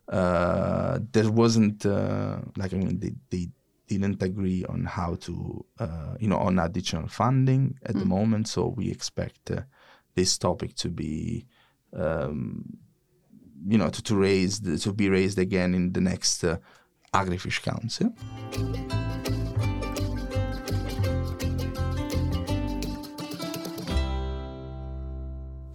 uh, 0.09 0.99
there 1.11 1.29
wasn't 1.31 1.85
uh, 1.85 2.39
like 2.57 2.73
I 2.73 2.77
mean 2.77 2.99
they, 2.99 3.13
they 3.29 3.49
didn't 3.87 4.21
agree 4.21 4.65
on 4.65 4.85
how 4.85 5.15
to 5.15 5.65
uh, 5.79 6.15
you 6.19 6.27
know 6.27 6.37
on 6.37 6.59
additional 6.59 7.07
funding 7.07 7.77
at 7.85 7.95
mm. 7.95 7.99
the 7.99 8.05
moment. 8.05 8.47
So 8.47 8.67
we 8.67 8.89
expect 8.89 9.51
uh, 9.51 9.61
this 10.15 10.37
topic 10.37 10.75
to 10.75 10.89
be 10.89 11.45
um, 11.93 12.77
you 13.67 13.77
know 13.77 13.89
to, 13.89 14.01
to 14.03 14.15
raise 14.15 14.61
the, 14.61 14.77
to 14.79 14.93
be 14.93 15.09
raised 15.09 15.37
again 15.37 15.75
in 15.75 15.93
the 15.93 16.01
next 16.01 16.43
uh, 16.43 16.57
Agrifish 17.13 17.61
Council. 17.61 18.13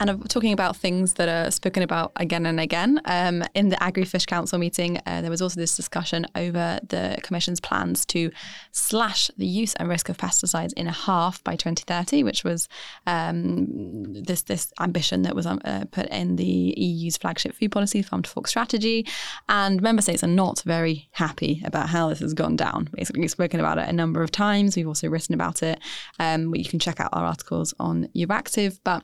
And 0.06 0.28
talking 0.28 0.52
about 0.52 0.76
things 0.76 1.14
that 1.14 1.30
are 1.30 1.50
spoken 1.50 1.82
about 1.82 2.12
again 2.16 2.44
and 2.44 2.60
again, 2.60 3.00
um, 3.06 3.42
in 3.54 3.70
the 3.70 3.82
Agri-Fish 3.82 4.26
Council 4.26 4.58
meeting, 4.58 5.00
uh, 5.06 5.22
there 5.22 5.30
was 5.30 5.40
also 5.40 5.58
this 5.58 5.74
discussion 5.76 6.26
over 6.36 6.78
the 6.86 7.18
Commission's 7.22 7.58
plans 7.58 8.04
to 8.06 8.30
slash 8.72 9.30
the 9.38 9.46
use 9.46 9.72
and 9.76 9.88
risk 9.88 10.10
of 10.10 10.18
pesticides 10.18 10.74
in 10.74 10.88
half 10.88 11.42
by 11.42 11.56
2030, 11.56 12.22
which 12.22 12.44
was 12.44 12.68
um, 13.06 14.12
this 14.12 14.42
this 14.42 14.74
ambition 14.78 15.22
that 15.22 15.34
was 15.34 15.46
um, 15.46 15.58
uh, 15.64 15.86
put 15.90 16.06
in 16.08 16.36
the 16.36 16.74
EU's 16.76 17.16
flagship 17.16 17.54
food 17.54 17.72
policy, 17.72 18.02
Farm 18.02 18.20
to 18.22 18.28
Fork 18.28 18.46
strategy. 18.46 19.06
And 19.48 19.80
member 19.80 20.02
states 20.02 20.22
are 20.22 20.26
not 20.26 20.60
very 20.66 21.08
happy 21.12 21.62
about 21.64 21.88
how 21.88 22.10
this 22.10 22.18
has 22.18 22.34
gone 22.34 22.56
down. 22.56 22.90
Basically, 22.92 23.22
we've 23.22 23.30
spoken 23.30 23.58
about 23.58 23.78
it 23.78 23.88
a 23.88 23.92
number 23.92 24.22
of 24.22 24.30
times. 24.30 24.76
We've 24.76 24.86
also 24.86 25.08
written 25.08 25.34
about 25.34 25.62
it. 25.62 25.78
Um, 26.18 26.54
you 26.54 26.66
can 26.66 26.78
check 26.78 27.00
out 27.00 27.08
our 27.14 27.24
articles 27.24 27.72
on 27.80 28.08
Euractiv, 28.14 28.80
but 28.84 29.02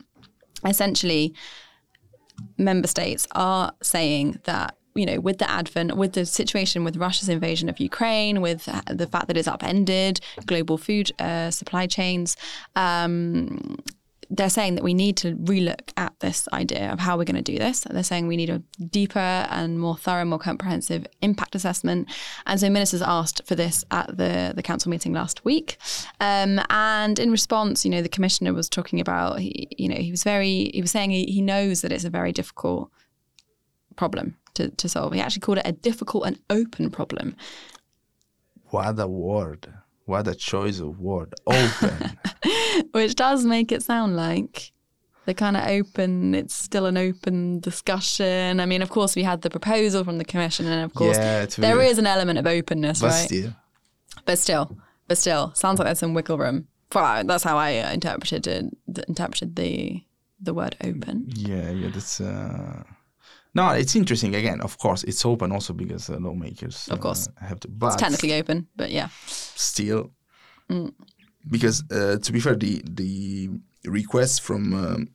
essentially, 0.65 1.33
member 2.57 2.87
states 2.87 3.27
are 3.33 3.73
saying 3.81 4.39
that 4.45 4.75
you 4.93 5.05
know, 5.05 5.19
with 5.19 5.37
the 5.37 5.49
advent, 5.49 5.95
with 5.95 6.13
the 6.13 6.25
situation 6.25 6.83
with 6.83 6.97
Russia's 6.97 7.29
invasion 7.29 7.69
of 7.69 7.79
Ukraine, 7.79 8.41
with 8.41 8.65
the 8.89 9.07
fact 9.07 9.27
that 9.27 9.37
it's 9.37 9.47
upended 9.47 10.19
global 10.45 10.77
food 10.77 11.11
uh, 11.19 11.49
supply 11.49 11.87
chains, 11.87 12.35
um, 12.75 13.77
they're 14.31 14.49
saying 14.49 14.75
that 14.75 14.83
we 14.83 14.93
need 14.93 15.17
to 15.17 15.35
relook 15.35 15.91
at 15.97 16.17
this 16.21 16.47
idea 16.53 16.91
of 16.91 16.99
how 16.99 17.17
we're 17.17 17.25
going 17.25 17.35
to 17.35 17.41
do 17.41 17.57
this. 17.57 17.81
They're 17.81 18.01
saying 18.01 18.27
we 18.27 18.37
need 18.37 18.49
a 18.49 18.59
deeper 18.85 19.19
and 19.19 19.77
more 19.77 19.97
thorough, 19.97 20.23
more 20.23 20.39
comprehensive 20.39 21.05
impact 21.21 21.53
assessment. 21.53 22.09
And 22.45 22.59
so 22.59 22.69
ministers 22.69 23.01
asked 23.01 23.41
for 23.45 23.55
this 23.55 23.83
at 23.91 24.07
the, 24.15 24.53
the 24.55 24.63
council 24.63 24.89
meeting 24.89 25.11
last 25.11 25.43
week. 25.43 25.77
Um, 26.21 26.61
and 26.69 27.19
in 27.19 27.29
response, 27.29 27.83
you 27.83 27.91
know, 27.91 28.01
the 28.01 28.09
commissioner 28.09 28.53
was 28.53 28.69
talking 28.69 29.01
about, 29.01 29.39
he, 29.39 29.67
you 29.77 29.89
know, 29.89 29.97
he 29.97 30.11
was 30.11 30.23
very, 30.23 30.71
he 30.73 30.81
was 30.81 30.91
saying 30.91 31.11
he, 31.11 31.25
he 31.25 31.41
knows 31.41 31.81
that 31.81 31.91
it's 31.91 32.05
a 32.05 32.09
very 32.09 32.31
difficult 32.31 32.89
problem 33.97 34.37
to, 34.53 34.69
to 34.69 34.87
solve. 34.87 35.11
He 35.13 35.19
actually 35.19 35.41
called 35.41 35.57
it 35.57 35.67
a 35.67 35.73
difficult 35.73 36.25
and 36.25 36.39
open 36.49 36.89
problem. 36.89 37.35
What 38.69 38.97
a 38.97 39.07
word. 39.07 39.73
What 40.11 40.27
a 40.27 40.35
choice 40.35 40.81
of 40.81 40.99
word. 40.99 41.33
Open. 41.47 42.17
Which 42.91 43.15
does 43.15 43.45
make 43.45 43.71
it 43.71 43.81
sound 43.81 44.17
like 44.17 44.73
they're 45.23 45.33
kind 45.33 45.55
of 45.55 45.65
open. 45.65 46.35
It's 46.35 46.53
still 46.53 46.85
an 46.85 46.97
open 46.97 47.61
discussion. 47.61 48.59
I 48.59 48.65
mean, 48.65 48.81
of 48.81 48.89
course, 48.89 49.15
we 49.15 49.23
had 49.23 49.41
the 49.41 49.49
proposal 49.49 50.03
from 50.03 50.17
the 50.17 50.25
commission, 50.25 50.67
and 50.67 50.83
of 50.83 50.93
course, 50.93 51.15
yeah, 51.15 51.45
there 51.45 51.79
is 51.79 51.97
an 51.97 52.07
element 52.07 52.37
of 52.37 52.45
openness, 52.45 52.99
but 52.99 53.11
right? 53.11 53.25
Still. 53.25 53.53
But 54.25 54.37
still, 54.37 54.77
but 55.07 55.17
still, 55.17 55.53
sounds 55.55 55.79
like 55.79 55.85
there's 55.85 55.99
some 55.99 56.13
wiggle 56.13 56.37
room. 56.37 56.67
Well, 56.93 57.23
that's 57.23 57.45
how 57.45 57.57
I 57.57 57.69
interpreted 57.69 58.47
it, 58.47 58.65
interpreted 59.07 59.55
the 59.55 60.03
the 60.41 60.53
word 60.53 60.75
open. 60.83 61.27
Yeah, 61.29 61.71
yeah, 61.71 61.89
that's. 61.89 62.19
Uh... 62.19 62.83
No, 63.53 63.69
it's 63.71 63.95
interesting. 63.95 64.35
Again, 64.35 64.61
of 64.61 64.77
course, 64.77 65.03
it's 65.03 65.25
open 65.25 65.51
also 65.51 65.73
because 65.73 66.09
uh, 66.09 66.17
lawmakers, 66.19 66.87
of 66.89 66.99
course, 67.01 67.27
uh, 67.27 67.45
have 67.45 67.59
to. 67.61 67.67
But 67.67 67.87
it's 67.87 67.95
technically 67.97 68.33
open, 68.33 68.67
but 68.75 68.91
yeah, 68.91 69.09
still, 69.25 70.11
mm. 70.69 70.93
because 71.49 71.83
uh, 71.91 72.17
to 72.21 72.31
be 72.31 72.39
fair, 72.39 72.55
the 72.55 72.81
the 72.85 73.49
requests 73.85 74.39
from 74.39 74.73
um, 74.73 75.09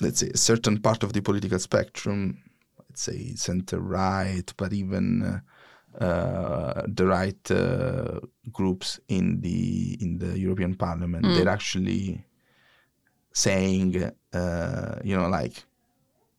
let's 0.00 0.20
say 0.20 0.28
a 0.28 0.36
certain 0.36 0.78
part 0.78 1.02
of 1.02 1.14
the 1.14 1.22
political 1.22 1.58
spectrum, 1.58 2.42
let's 2.78 3.02
say 3.02 3.34
center 3.34 3.80
right, 3.80 4.52
but 4.58 4.74
even 4.74 5.22
uh, 5.22 6.04
uh, 6.04 6.82
the 6.86 7.06
right 7.06 7.50
uh, 7.50 8.20
groups 8.52 9.00
in 9.08 9.40
the 9.40 9.96
in 10.02 10.18
the 10.18 10.38
European 10.38 10.74
Parliament, 10.74 11.24
mm. 11.24 11.34
they're 11.34 11.48
actually 11.48 12.22
saying, 13.32 13.94
you 13.94 15.16
know, 15.16 15.28
like 15.28 15.64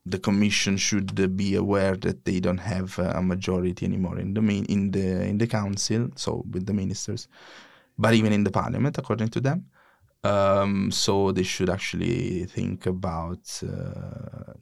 the 0.09 0.19
commission 0.19 0.77
should 0.77 1.37
be 1.37 1.55
aware 1.55 1.95
that 1.95 2.25
they 2.25 2.39
don't 2.39 2.59
have 2.59 2.97
a 2.99 3.21
majority 3.21 3.85
anymore 3.85 4.19
in 4.19 4.33
the 4.33 4.41
main, 4.41 4.65
in 4.65 4.91
the 4.91 5.23
in 5.23 5.37
the 5.37 5.47
council, 5.47 6.09
so 6.15 6.43
with 6.51 6.65
the 6.65 6.73
ministers, 6.73 7.27
but 7.97 8.13
even 8.13 8.33
in 8.33 8.43
the 8.43 8.51
parliament, 8.51 8.97
according 8.97 9.29
to 9.29 9.39
them. 9.39 9.65
Um, 10.23 10.91
so 10.91 11.31
they 11.31 11.43
should 11.43 11.69
actually 11.69 12.45
think 12.45 12.85
about 12.85 13.61
uh, 13.63 14.53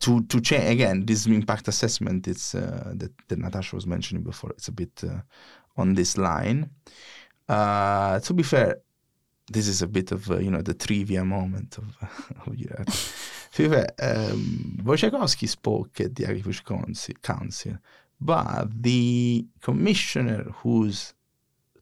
to 0.00 0.22
to 0.22 0.40
change 0.40 0.70
again 0.70 1.04
this 1.04 1.26
impact 1.26 1.68
assessment. 1.68 2.26
It's 2.26 2.54
uh, 2.54 2.92
that, 2.94 3.12
that 3.28 3.38
Natasha 3.38 3.76
was 3.76 3.86
mentioning 3.86 4.22
before. 4.22 4.50
It's 4.50 4.68
a 4.68 4.72
bit 4.72 5.02
uh, 5.04 5.20
on 5.76 5.94
this 5.94 6.16
line. 6.16 6.70
Uh, 7.48 8.20
to 8.20 8.34
be 8.34 8.42
fair, 8.42 8.76
this 9.50 9.68
is 9.68 9.82
a 9.82 9.86
bit 9.86 10.12
of 10.12 10.26
you 10.42 10.50
know 10.50 10.62
the 10.62 10.74
trivia 10.74 11.24
moment 11.24 11.78
of, 11.78 11.96
of 12.46 12.56
um, 13.58 14.78
Wojciechowski 14.82 15.48
spoke 15.48 16.00
at 16.00 16.14
the 16.14 16.26
Agriculture 16.26 16.62
Council, 17.22 17.78
but 18.20 18.68
the 18.82 19.46
commissioner 19.60 20.44
who's 20.62 21.14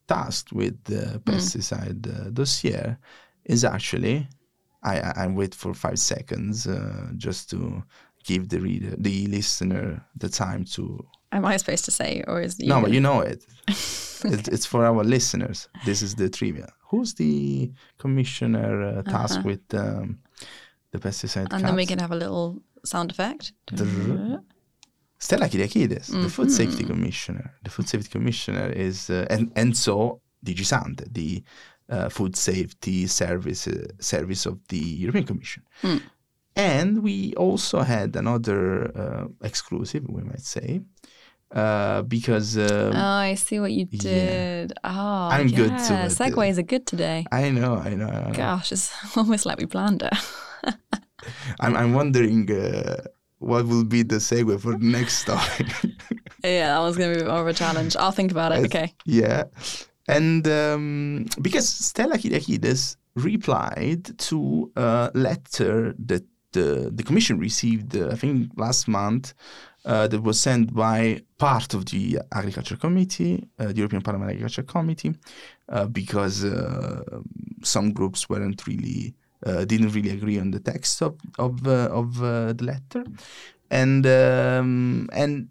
tasked 0.06 0.52
with 0.52 0.82
the 0.84 1.18
mm. 1.18 1.18
pesticide 1.20 2.26
uh, 2.26 2.30
dossier 2.30 2.96
is 3.44 3.64
actually, 3.64 4.28
I, 4.82 5.00
I, 5.00 5.12
I 5.16 5.26
wait 5.28 5.54
for 5.54 5.74
five 5.74 5.98
seconds 5.98 6.66
uh, 6.66 7.08
just 7.16 7.50
to 7.50 7.82
give 8.24 8.48
the 8.48 8.60
reader, 8.60 8.94
the 8.98 9.26
listener, 9.28 10.04
the 10.16 10.28
time 10.28 10.64
to. 10.64 11.04
Am 11.32 11.44
I 11.44 11.56
supposed 11.56 11.84
to 11.86 11.90
say, 11.90 12.24
or 12.26 12.40
is 12.40 12.58
no? 12.58 12.80
But 12.80 12.92
you 12.92 13.00
know 13.00 13.20
it. 13.20 13.44
okay. 13.70 14.34
it. 14.34 14.48
It's 14.48 14.66
for 14.66 14.84
our 14.84 15.04
listeners. 15.04 15.68
This 15.84 16.02
is 16.02 16.14
the 16.14 16.28
trivia. 16.28 16.68
Who's 16.90 17.14
the 17.14 17.72
commissioner 17.98 18.98
uh, 18.98 19.02
tasked 19.02 19.38
uh-huh. 19.38 19.48
with 19.48 19.74
um, 19.74 20.18
the 20.96 21.08
pesticide? 21.08 21.52
And 21.52 21.64
then 21.64 21.76
we 21.76 21.86
can 21.86 21.98
have 21.98 22.12
a 22.12 22.16
little 22.16 22.62
sound 22.84 23.10
effect. 23.10 23.52
Stella 25.18 25.48
Kyriakides, 25.48 26.10
mm-hmm. 26.10 26.22
the 26.22 26.28
Food 26.28 26.48
mm-hmm. 26.48 26.56
Safety 26.56 26.84
Commissioner. 26.84 27.54
The 27.64 27.70
Food 27.70 27.88
Safety 27.88 28.10
Commissioner 28.10 28.68
is, 28.70 29.08
uh, 29.08 29.26
and, 29.30 29.50
and 29.56 29.76
so 29.76 30.20
DG 30.44 30.64
SANTE, 30.64 31.12
the 31.12 31.42
uh, 31.88 32.08
Food 32.08 32.36
Safety 32.36 33.06
Service, 33.06 33.66
uh, 33.66 33.86
service 33.98 34.46
of 34.46 34.58
the 34.68 34.78
European 34.78 35.24
Commission. 35.24 35.62
Mm. 35.82 36.02
And 36.54 37.02
we 37.02 37.34
also 37.34 37.80
had 37.80 38.16
another 38.16 38.96
uh, 38.96 39.26
exclusive, 39.42 40.04
we 40.08 40.22
might 40.22 40.40
say, 40.40 40.80
uh, 41.54 42.02
because 42.02 42.56
um, 42.56 42.92
oh, 42.94 42.98
I 42.98 43.34
see 43.34 43.60
what 43.60 43.72
you 43.72 43.84
did. 43.84 44.72
Yeah. 44.72 44.90
Oh, 44.90 45.28
I'm 45.30 45.48
yeah. 45.48 45.56
good. 45.56 45.72
Segues 45.72 46.58
are 46.58 46.62
good 46.62 46.86
today. 46.86 47.24
I 47.30 47.50
know, 47.50 47.76
I 47.76 47.94
know. 47.94 48.08
I 48.08 48.26
know. 48.26 48.32
Gosh, 48.32 48.72
it's 48.72 48.92
almost 49.16 49.46
like 49.46 49.58
we 49.58 49.66
planned 49.66 50.02
it. 50.02 50.12
I'm, 51.60 51.76
I'm 51.76 51.92
wondering 51.94 52.50
uh, 52.50 53.02
what 53.38 53.66
will 53.66 53.84
be 53.84 54.02
the 54.02 54.16
segue 54.16 54.60
for 54.60 54.72
the 54.72 54.84
next 54.84 55.24
topic. 55.24 55.66
yeah, 56.44 56.68
that 56.68 56.78
one's 56.78 56.96
going 56.96 57.14
to 57.14 57.20
be 57.20 57.26
more 57.26 57.40
of 57.40 57.46
a 57.46 57.52
challenge. 57.52 57.96
I'll 57.96 58.12
think 58.12 58.30
about 58.30 58.52
it. 58.52 58.64
Okay. 58.66 58.94
Yeah, 59.04 59.44
and 60.08 60.46
um, 60.48 61.26
because 61.42 61.68
Stella 61.68 62.16
Kyriakides 62.16 62.96
replied 63.14 64.18
to 64.18 64.70
a 64.76 65.10
letter 65.14 65.94
that 65.98 66.24
the, 66.52 66.90
the 66.92 67.02
commission 67.02 67.38
received, 67.38 67.96
uh, 67.96 68.08
I 68.08 68.14
think, 68.14 68.50
last 68.56 68.88
month 68.88 69.34
uh, 69.84 70.06
that 70.08 70.22
was 70.22 70.40
sent 70.40 70.74
by 70.74 71.22
part 71.38 71.74
of 71.74 71.86
the 71.86 72.18
Agriculture 72.32 72.76
Committee, 72.76 73.48
uh, 73.58 73.66
the 73.66 73.76
European 73.76 74.02
Parliament 74.02 74.30
Agriculture 74.30 74.62
Committee, 74.62 75.14
uh, 75.68 75.86
because 75.86 76.44
uh, 76.44 77.02
some 77.62 77.92
groups 77.92 78.28
weren't 78.28 78.66
really 78.66 79.14
uh, 79.44 79.64
didn't 79.64 79.90
really 79.90 80.10
agree 80.10 80.38
on 80.38 80.50
the 80.50 80.60
text 80.60 81.02
of 81.02 81.18
of 81.38 81.66
uh, 81.66 81.88
of 81.90 82.18
the 82.18 82.64
letter, 82.64 83.04
and 83.70 84.06
um, 84.06 85.08
and 85.12 85.48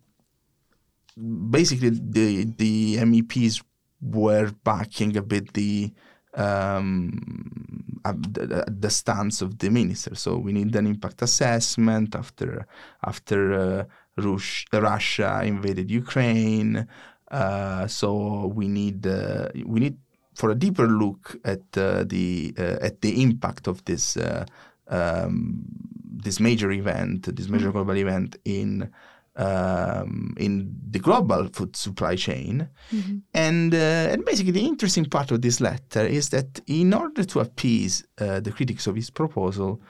basically 1.49 1.89
the 1.89 2.45
the 2.57 2.97
MEPs 2.97 3.63
were 4.01 4.51
backing 4.63 5.17
a 5.17 5.21
bit 5.21 5.53
the 5.53 5.93
um, 6.35 8.01
the, 8.03 8.65
the, 8.67 8.89
stance 8.89 9.41
of 9.41 9.57
the 9.57 9.69
minister. 9.69 10.15
So 10.15 10.37
we 10.37 10.51
need 10.51 10.75
an 10.75 10.85
impact 10.85 11.21
assessment 11.21 12.15
after 12.15 12.67
after 13.03 13.53
uh, 13.53 13.83
Rush, 14.17 14.65
Russia 14.71 15.41
invaded 15.43 15.89
Ukraine. 15.89 16.87
Uh, 17.31 17.87
so 17.87 18.51
we 18.53 18.67
need 18.67 19.07
uh, 19.07 19.49
we 19.65 19.79
need 19.79 19.97
for 20.35 20.51
a 20.51 20.55
deeper 20.55 20.87
look 20.87 21.37
at 21.43 21.61
uh, 21.77 22.03
the 22.03 22.53
uh, 22.57 22.77
at 22.81 23.01
the 23.01 23.21
impact 23.23 23.67
of 23.67 23.83
this 23.85 24.17
uh, 24.17 24.45
um, 24.87 25.63
this 26.03 26.39
major 26.39 26.71
event, 26.71 27.35
this 27.35 27.49
major 27.49 27.65
mm-hmm. 27.65 27.71
global 27.71 27.97
event 27.97 28.37
in 28.45 28.91
um, 29.37 30.33
in 30.37 30.73
the 30.89 30.99
global 30.99 31.47
food 31.51 31.75
supply 31.75 32.15
chain. 32.15 32.69
Mm-hmm. 32.91 33.17
And, 33.33 33.73
uh, 33.73 33.77
and 34.11 34.23
basically, 34.23 34.53
the 34.53 34.65
interesting 34.65 35.05
part 35.05 35.31
of 35.31 35.41
this 35.41 35.59
letter 35.59 36.05
is 36.05 36.29
that 36.29 36.61
in 36.67 36.93
order 36.93 37.23
to 37.25 37.39
appease 37.41 38.05
uh, 38.17 38.39
the 38.39 38.51
critics 38.51 38.87
of 38.87 38.95
his 38.95 39.09
proposal, 39.09 39.81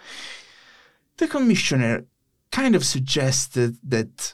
the 1.17 1.27
commissioner 1.27 2.05
kind 2.51 2.75
of 2.75 2.83
suggested 2.83 3.77
that 3.83 4.33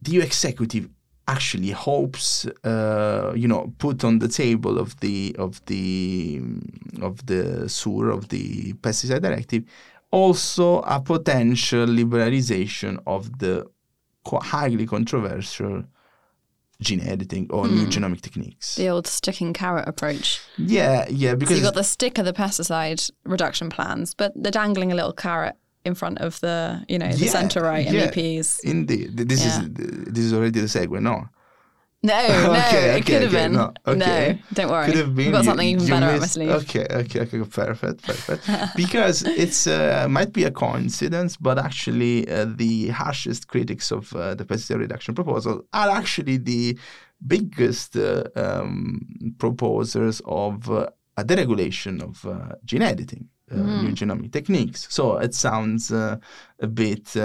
the 0.00 0.12
EU 0.12 0.20
executive 0.22 0.88
actually 1.28 1.70
hopes, 1.70 2.46
uh, 2.64 3.32
you 3.36 3.46
know, 3.46 3.72
put 3.78 4.02
on 4.02 4.18
the 4.18 4.28
table 4.28 4.78
of 4.78 4.98
the 5.00 5.36
of 5.38 5.64
the 5.66 6.40
of 7.00 7.24
the 7.26 7.68
SUR 7.68 8.10
of 8.10 8.28
the 8.28 8.72
pesticide 8.74 9.22
directive 9.22 9.64
also 10.10 10.80
a 10.80 11.00
potential 11.00 11.86
liberalization 11.86 13.00
of 13.06 13.38
the 13.38 13.66
highly 14.26 14.86
controversial 14.86 15.84
gene 16.80 17.00
editing 17.00 17.46
or 17.50 17.64
mm. 17.64 17.72
new 17.72 17.84
hmm. 17.84 17.90
genomic 17.90 18.20
techniques. 18.20 18.76
The 18.76 18.88
old 18.88 19.06
stick 19.06 19.40
and 19.40 19.54
carrot 19.54 19.88
approach. 19.88 20.40
Yeah, 20.56 21.06
yeah. 21.10 21.34
Because 21.34 21.56
so 21.56 21.58
you 21.58 21.66
got 21.66 21.74
the 21.74 21.82
stick 21.82 22.18
of 22.18 22.24
the 22.24 22.32
pesticide 22.32 23.10
reduction 23.24 23.68
plans, 23.68 24.14
but 24.14 24.32
they're 24.36 24.52
dangling 24.52 24.92
a 24.92 24.94
little 24.94 25.12
carrot 25.12 25.56
in 25.88 25.94
front 25.94 26.18
of 26.18 26.38
the, 26.40 26.84
you 26.88 26.98
know, 27.00 27.10
the 27.10 27.24
yeah, 27.24 27.30
centre 27.38 27.62
right 27.62 27.84
yeah, 27.84 28.06
MEPs. 28.06 28.60
Indeed, 28.62 29.16
this 29.16 29.44
yeah. 29.44 29.62
is 29.62 29.68
this 30.14 30.24
is 30.28 30.32
already 30.32 30.60
the 30.60 30.66
segue. 30.66 31.00
No, 31.00 31.16
no, 32.00 32.14
no, 32.28 32.52
okay, 32.52 32.90
it 32.90 32.90
okay, 32.90 33.00
could 33.00 33.22
have 33.22 33.34
okay, 33.34 33.48
been. 33.48 33.52
No, 33.54 33.72
okay. 33.86 33.98
no, 33.98 34.38
don't 34.52 34.70
worry. 34.70 34.86
Could 34.86 34.96
have 34.96 35.14
been. 35.16 35.26
We've 35.26 35.32
got 35.32 35.44
something 35.44 35.68
you, 35.68 35.76
even 35.76 35.88
better 35.88 36.06
missed, 36.06 36.14
up 36.14 36.20
my 36.20 36.26
sleeve. 36.26 36.50
Okay, 36.62 36.86
okay, 37.02 37.20
okay, 37.22 37.50
perfect, 37.50 38.02
perfect. 38.04 38.76
because 38.76 39.22
it's 39.22 39.66
uh, 39.66 40.06
might 40.08 40.32
be 40.32 40.44
a 40.44 40.50
coincidence, 40.52 41.36
but 41.36 41.58
actually, 41.58 42.28
uh, 42.30 42.46
the 42.54 42.88
harshest 42.90 43.48
critics 43.48 43.90
of 43.90 44.14
uh, 44.14 44.36
the 44.36 44.44
pesticide 44.44 44.78
reduction 44.78 45.14
proposal 45.14 45.64
are 45.72 45.90
actually 45.90 46.36
the 46.36 46.78
biggest 47.26 47.96
uh, 47.96 48.22
um, 48.36 49.34
proposers 49.38 50.22
of 50.24 50.70
uh, 50.70 50.86
a 51.16 51.24
deregulation 51.24 52.00
of 52.00 52.24
uh, 52.24 52.54
gene 52.64 52.82
editing, 52.82 53.28
mm. 53.50 53.82
new 53.82 53.92
genomic 53.92 54.32
techniques. 54.32 54.86
So 54.90 55.18
it 55.18 55.34
sounds 55.34 55.90
a 55.90 56.20
bit 56.72 57.16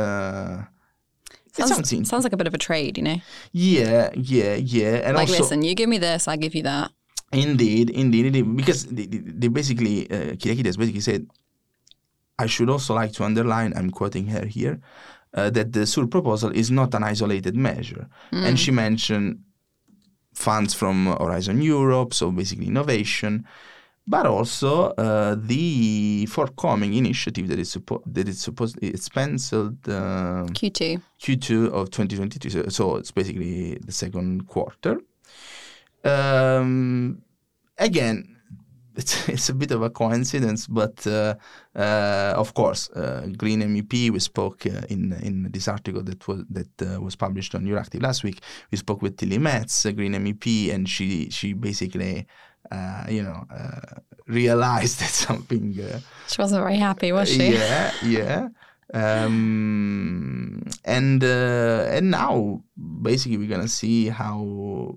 Sounds, 1.56 1.88
sounds, 1.88 2.10
sounds, 2.10 2.24
like 2.24 2.34
a 2.34 2.38
bit 2.38 2.48
of 2.48 2.56
a 2.56 2.58
trade, 2.58 2.98
you 2.98 3.04
know? 3.04 3.18
Yeah, 3.52 4.10
yeah, 4.16 4.56
yeah. 4.56 5.02
And 5.04 5.16
like, 5.16 5.30
also, 5.30 5.44
listen, 5.44 5.62
you 5.62 5.76
give 5.76 5.88
me 5.88 6.00
this, 6.00 6.28
I 6.28 6.36
give 6.36 6.56
you 6.56 6.64
that. 6.64 6.92
Indeed, 7.32 7.92
indeed, 7.92 8.26
indeed. 8.26 8.56
Because 8.56 8.86
they, 8.86 9.06
they 9.06 9.50
basically, 9.50 10.10
uh, 10.10 10.34
Kyriakides 10.34 10.80
basically 10.80 11.02
said, 11.02 11.28
I 12.40 12.48
should 12.48 12.72
also 12.72 12.96
like 12.96 13.12
to 13.14 13.24
underline, 13.24 13.74
I'm 13.76 13.92
quoting 13.92 14.28
her 14.28 14.46
here, 14.46 14.82
uh, 15.36 15.52
that 15.52 15.74
the 15.74 15.86
SUR 15.86 16.08
proposal 16.08 16.50
is 16.50 16.72
not 16.72 16.96
an 16.96 17.04
isolated 17.04 17.56
measure. 17.56 18.08
Mm. 18.32 18.48
And 18.48 18.60
she 18.60 18.72
mentioned 18.72 19.44
funds 20.34 20.74
from 20.74 21.06
Horizon 21.06 21.62
Europe, 21.62 22.16
so 22.16 22.32
basically 22.32 22.68
innovation, 22.68 23.46
but 24.06 24.26
also 24.26 24.90
uh, 24.92 25.36
the 25.38 26.26
forthcoming 26.26 26.94
initiative 26.94 27.48
that 27.48 27.60
is 27.60 27.72
supposed 27.72 28.04
that 28.06 28.28
is 28.28 28.40
supposed 28.42 28.78
it's 28.82 29.08
penciled 29.10 29.78
uh, 29.88 30.44
Q2 30.52 31.02
Q2 31.22 31.72
of 31.72 31.90
2022. 31.90 32.50
So, 32.50 32.64
so 32.70 32.96
it's 32.98 33.12
basically 33.12 33.76
the 33.76 33.92
second 33.92 34.48
quarter. 34.48 35.00
Um, 36.04 37.22
again, 37.78 38.34
it's, 38.96 39.28
it's 39.30 39.50
a 39.50 39.54
bit 39.54 39.72
of 39.72 39.82
a 39.82 39.90
coincidence, 39.90 40.68
but 40.68 41.06
uh, 41.08 41.36
uh, 41.76 42.34
of 42.36 42.54
course, 42.54 42.90
uh, 42.92 43.28
Green 43.38 43.62
MEP. 43.62 44.12
We 44.12 44.20
spoke 44.20 44.66
uh, 44.66 44.82
in 44.90 45.14
in 45.24 45.50
this 45.52 45.68
article 45.68 46.04
that 46.04 46.28
was 46.28 46.44
that 46.50 46.82
uh, 46.82 47.02
was 47.02 47.16
published 47.16 47.56
on 47.56 47.66
Euractiv 47.66 48.04
last 48.04 48.24
week. 48.24 48.42
We 48.70 48.78
spoke 48.78 49.02
with 49.02 49.18
Tilly 49.18 49.40
Metz, 49.40 49.86
Green 49.86 50.14
MEP, 50.14 50.74
and 50.74 50.88
she 50.88 51.30
she 51.30 51.54
basically 51.54 52.28
uh, 52.72 53.06
you 53.10 53.24
know, 53.24 53.46
uh, 53.54 54.00
realized 54.28 55.00
that 55.02 55.10
something. 55.10 55.80
Uh, 55.80 56.00
she 56.28 56.42
wasn't 56.42 56.62
very 56.62 56.78
happy, 56.78 57.12
was 57.12 57.30
she? 57.30 57.54
Yeah, 57.54 57.92
yeah. 58.04 58.50
Um, 58.94 60.64
and 60.86 61.24
uh, 61.24 61.86
and 61.90 62.12
now 62.12 62.64
basically 63.02 63.38
we're 63.38 63.50
gonna 63.50 63.68
see 63.68 64.10
how 64.10 64.96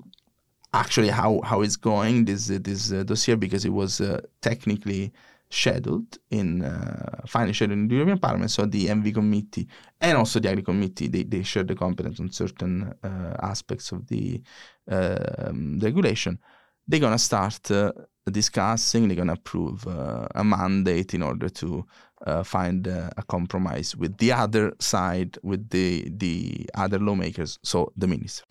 actually 0.74 1.08
how 1.08 1.40
how 1.44 1.62
it's 1.62 1.76
going 1.76 2.26
this 2.26 2.48
this 2.48 2.92
uh, 2.92 3.04
dossier 3.04 3.36
because 3.36 3.64
it 3.64 3.72
was 3.72 4.02
technically 4.42 5.12
scheduled 5.48 6.18
in 6.30 6.62
uh, 6.62 7.22
finally 7.26 7.52
scheduled 7.52 7.78
in 7.78 7.88
the 7.88 7.94
European 7.94 8.18
Parliament. 8.18 8.50
So 8.50 8.66
the 8.66 8.86
ENVI 8.86 9.14
committee 9.14 9.68
and 10.00 10.18
also 10.18 10.40
the 10.40 10.48
Agri 10.48 10.62
committee 10.62 11.08
they, 11.08 11.22
they 11.22 11.42
share 11.42 11.64
the 11.64 11.74
competence 11.74 12.20
on 12.20 12.30
certain 12.30 12.92
uh, 13.02 13.36
aspects 13.40 13.92
of 13.92 14.06
the, 14.08 14.42
uh, 14.90 15.50
the 15.52 15.80
regulation 15.82 16.38
they're 16.88 17.00
going 17.00 17.12
to 17.12 17.18
start 17.18 17.70
uh, 17.70 17.92
discussing, 18.30 19.08
they're 19.08 19.16
going 19.16 19.28
to 19.28 19.34
approve 19.34 19.86
uh, 19.86 20.28
a 20.34 20.44
mandate 20.44 21.14
in 21.14 21.22
order 21.22 21.48
to 21.48 21.84
uh, 22.26 22.42
find 22.42 22.88
uh, 22.88 23.10
a 23.16 23.22
compromise 23.24 23.96
with 23.96 24.16
the 24.18 24.32
other 24.32 24.72
side, 24.78 25.38
with 25.42 25.68
the, 25.70 26.08
the 26.16 26.68
other 26.74 26.98
lawmakers, 26.98 27.58
so 27.62 27.92
the 27.96 28.06
minister. 28.06 28.44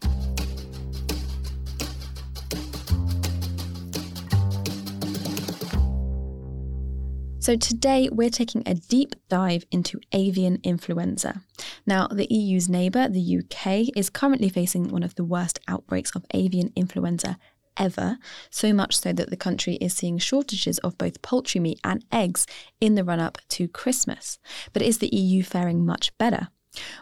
So, 7.40 7.56
today 7.56 8.10
we're 8.12 8.32
taking 8.32 8.64
a 8.66 8.74
deep 8.74 9.14
dive 9.30 9.66
into 9.70 10.00
avian 10.12 10.60
influenza. 10.64 11.44
Now, 11.86 12.08
the 12.08 12.26
EU's 12.28 12.68
neighbour, 12.68 13.08
the 13.08 13.38
UK, 13.38 13.96
is 13.96 14.10
currently 14.10 14.50
facing 14.50 14.88
one 14.88 15.04
of 15.04 15.14
the 15.14 15.24
worst 15.24 15.60
outbreaks 15.68 16.16
of 16.16 16.26
avian 16.34 16.74
influenza 16.76 17.38
ever, 17.78 18.18
so 18.50 18.74
much 18.74 18.98
so 18.98 19.14
that 19.14 19.30
the 19.30 19.38
country 19.38 19.76
is 19.76 19.94
seeing 19.94 20.18
shortages 20.18 20.78
of 20.80 20.98
both 20.98 21.22
poultry 21.22 21.60
meat 21.60 21.80
and 21.84 22.04
eggs 22.12 22.46
in 22.82 22.96
the 22.96 23.04
run 23.04 23.20
up 23.20 23.38
to 23.50 23.68
Christmas. 23.68 24.40
But 24.74 24.82
is 24.82 25.00
the 25.00 25.14
EU 25.16 25.44
faring 25.44 25.86
much 25.86 26.18
better? 26.18 26.50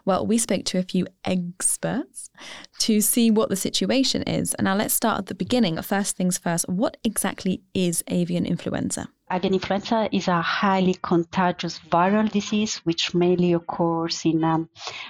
Well, 0.05 0.25
we 0.25 0.37
spoke 0.37 0.65
to 0.65 0.79
a 0.79 0.83
few 0.83 1.07
experts 1.25 2.29
to 2.79 3.01
see 3.01 3.31
what 3.31 3.49
the 3.49 3.55
situation 3.55 4.23
is. 4.23 4.53
And 4.53 4.65
now 4.65 4.75
let's 4.75 4.93
start 4.93 5.19
at 5.19 5.25
the 5.27 5.35
beginning. 5.35 5.81
First 5.81 6.15
things 6.15 6.37
first, 6.37 6.67
what 6.69 6.97
exactly 7.03 7.61
is 7.73 8.03
avian 8.07 8.45
influenza? 8.45 9.09
Avian 9.31 9.53
influenza 9.53 10.09
is 10.11 10.27
a 10.27 10.41
highly 10.41 10.95
contagious 11.01 11.79
viral 11.91 12.31
disease 12.31 12.77
which 12.83 13.15
mainly 13.15 13.53
occurs 13.53 14.25
in 14.25 14.43
um, 14.43 14.69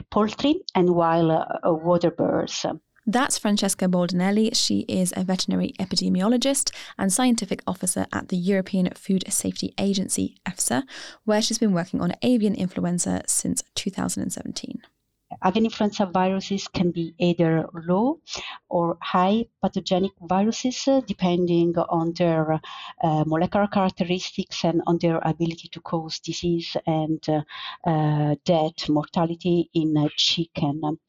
poultry 0.10 0.62
and 0.76 0.96
wild 0.96 1.32
uh, 1.32 1.74
water 1.74 2.12
birds. 2.12 2.66
That's 3.06 3.38
Francesca 3.38 3.88
Baldinelli. 3.88 4.56
She 4.56 4.86
is 4.88 5.14
a 5.18 5.26
veterinary 5.26 5.74
epidemiologist 5.78 6.72
and 6.98 7.12
scientific 7.12 7.62
officer 7.68 8.06
at 8.14 8.30
the 8.30 8.38
European 8.38 8.90
Food 8.96 9.26
Safety 9.28 9.74
Agency, 9.78 10.38
EFSA, 10.46 10.84
where 11.26 11.42
she's 11.42 11.58
been 11.58 11.74
working 11.74 12.00
on 12.00 12.14
avian 12.22 12.56
influenza 12.56 13.24
since 13.28 13.62
2017. 13.76 14.82
Avian 15.44 15.66
influenza 15.66 16.06
viruses 16.06 16.68
can 16.70 16.92
be 16.92 17.14
either 17.18 17.68
low 17.74 18.22
or 18.70 18.98
high 19.02 19.46
pathogenic 19.62 20.12
viruses, 20.22 20.88
uh, 20.88 21.02
depending 21.06 21.76
on 21.78 22.14
their 22.14 22.62
uh, 23.04 23.24
molecular 23.26 23.68
characteristics 23.68 24.64
and 24.64 24.82
on 24.88 24.98
their 25.00 25.20
ability 25.26 25.68
to 25.70 25.82
cause 25.82 26.20
disease 26.20 26.78
and 26.86 27.28
uh, 27.28 27.42
uh 27.90 28.36
death, 28.46 28.88
mortality 28.90 29.70
in 29.74 29.98
uh, 29.98 30.08
chicken 30.16 31.00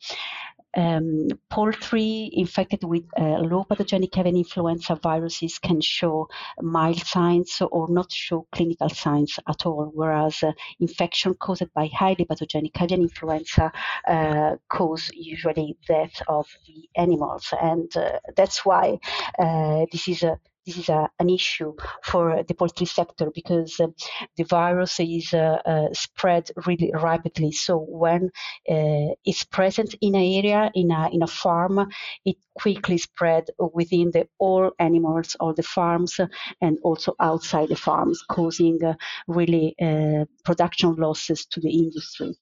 um, 0.76 1.28
poultry 1.50 2.30
infected 2.32 2.84
with 2.84 3.04
uh, 3.18 3.38
low 3.38 3.64
pathogenic 3.64 4.16
avian 4.18 4.36
influenza 4.36 4.96
viruses 4.96 5.58
can 5.58 5.80
show 5.80 6.28
mild 6.60 6.98
signs 6.98 7.62
or 7.70 7.88
not 7.88 8.12
show 8.12 8.46
clinical 8.52 8.88
signs 8.88 9.38
at 9.48 9.66
all, 9.66 9.90
whereas 9.94 10.42
uh, 10.42 10.52
infection 10.80 11.34
caused 11.34 11.72
by 11.74 11.86
highly 11.86 12.24
pathogenic 12.24 12.80
avian 12.80 13.02
influenza 13.02 13.72
uh, 14.08 14.56
cause 14.68 15.10
usually 15.14 15.76
death 15.86 16.22
of 16.28 16.46
the 16.66 16.88
animals. 16.96 17.52
And 17.60 17.94
uh, 17.96 18.18
that's 18.36 18.64
why 18.64 18.98
uh, 19.38 19.86
this 19.92 20.08
is 20.08 20.22
a 20.22 20.38
this 20.66 20.78
is 20.78 20.88
a, 20.88 21.08
an 21.18 21.30
issue 21.30 21.74
for 22.02 22.42
the 22.46 22.54
poultry 22.54 22.86
sector 22.86 23.30
because 23.34 23.78
uh, 23.80 23.88
the 24.36 24.44
virus 24.44 24.98
is 25.00 25.32
uh, 25.32 25.58
uh, 25.66 25.88
spread 25.92 26.50
really 26.66 26.90
rapidly. 26.94 27.52
So 27.52 27.78
when 27.78 28.30
uh, 28.68 29.14
it's 29.24 29.44
present 29.44 29.94
in 30.00 30.14
an 30.14 30.22
area, 30.22 30.70
in 30.74 30.90
a, 30.90 31.10
in 31.12 31.22
a 31.22 31.26
farm, 31.26 31.88
it 32.24 32.36
quickly 32.54 32.98
spread 32.98 33.48
within 33.58 34.10
the 34.12 34.28
all 34.38 34.70
animals, 34.78 35.36
all 35.40 35.54
the 35.54 35.62
farms, 35.62 36.18
and 36.60 36.78
also 36.82 37.14
outside 37.20 37.68
the 37.68 37.76
farms, 37.76 38.22
causing 38.28 38.82
uh, 38.84 38.94
really 39.28 39.74
uh, 39.80 40.24
production 40.44 40.94
losses 40.94 41.46
to 41.46 41.60
the 41.60 41.70
industry. 41.70 42.34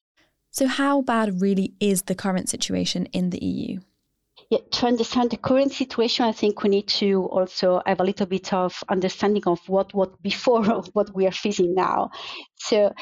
So, 0.51 0.67
how 0.67 1.01
bad 1.01 1.41
really 1.41 1.75
is 1.81 2.03
the 2.03 2.15
current 2.15 2.49
situation 2.49 3.07
in 3.07 3.31
the 3.31 3.43
EU? 3.43 3.81
Yeah, 4.53 4.59
to 4.71 4.87
understand 4.87 5.31
the 5.31 5.39
current 5.39 5.73
situation, 5.73 6.27
I 6.27 6.33
think 6.33 6.63
we 6.63 6.69
need 6.69 6.87
to 7.01 7.25
also 7.25 7.81
have 7.87 8.01
a 8.01 8.05
little 8.05 8.27
bit 8.27 8.53
of 8.53 8.85
understanding 8.91 9.45
of 9.47 9.67
what 9.67 9.95
what 9.95 10.21
before 10.21 10.63
what 10.93 11.15
we 11.15 11.27
are 11.27 11.33
facing 11.33 11.75
now. 11.75 12.11
So 12.57 12.93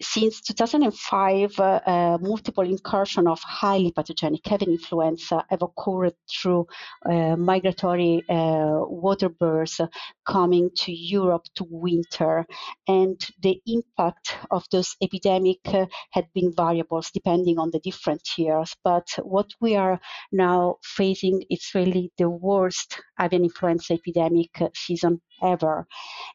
since 0.00 0.40
2005, 0.40 1.58
uh, 1.58 1.62
uh, 1.62 2.18
multiple 2.20 2.64
incursion 2.64 3.26
of 3.26 3.40
highly 3.40 3.92
pathogenic 3.92 4.50
avian 4.50 4.72
influenza 4.72 5.44
have 5.50 5.62
occurred 5.62 6.14
through 6.30 6.66
uh, 7.04 7.36
migratory 7.36 8.22
uh, 8.28 8.80
water 8.88 9.28
birds 9.28 9.80
coming 10.26 10.70
to 10.76 10.92
Europe 10.92 11.44
to 11.54 11.66
winter, 11.68 12.46
and 12.88 13.20
the 13.42 13.60
impact 13.66 14.36
of 14.50 14.64
those 14.72 14.96
epidemic 15.02 15.60
uh, 15.66 15.86
had 16.12 16.26
been 16.34 16.52
variables 16.54 17.10
depending 17.10 17.58
on 17.58 17.70
the 17.70 17.80
different 17.80 18.22
years. 18.38 18.74
But 18.82 19.08
what 19.22 19.50
we 19.60 19.76
are 19.76 20.00
now 20.32 20.76
facing 20.82 21.44
is 21.50 21.70
really 21.74 22.10
the 22.16 22.30
worst 22.30 23.00
avian 23.20 23.44
influenza 23.44 23.94
epidemic 23.94 24.50
season 24.74 25.20
ever. 25.42 25.86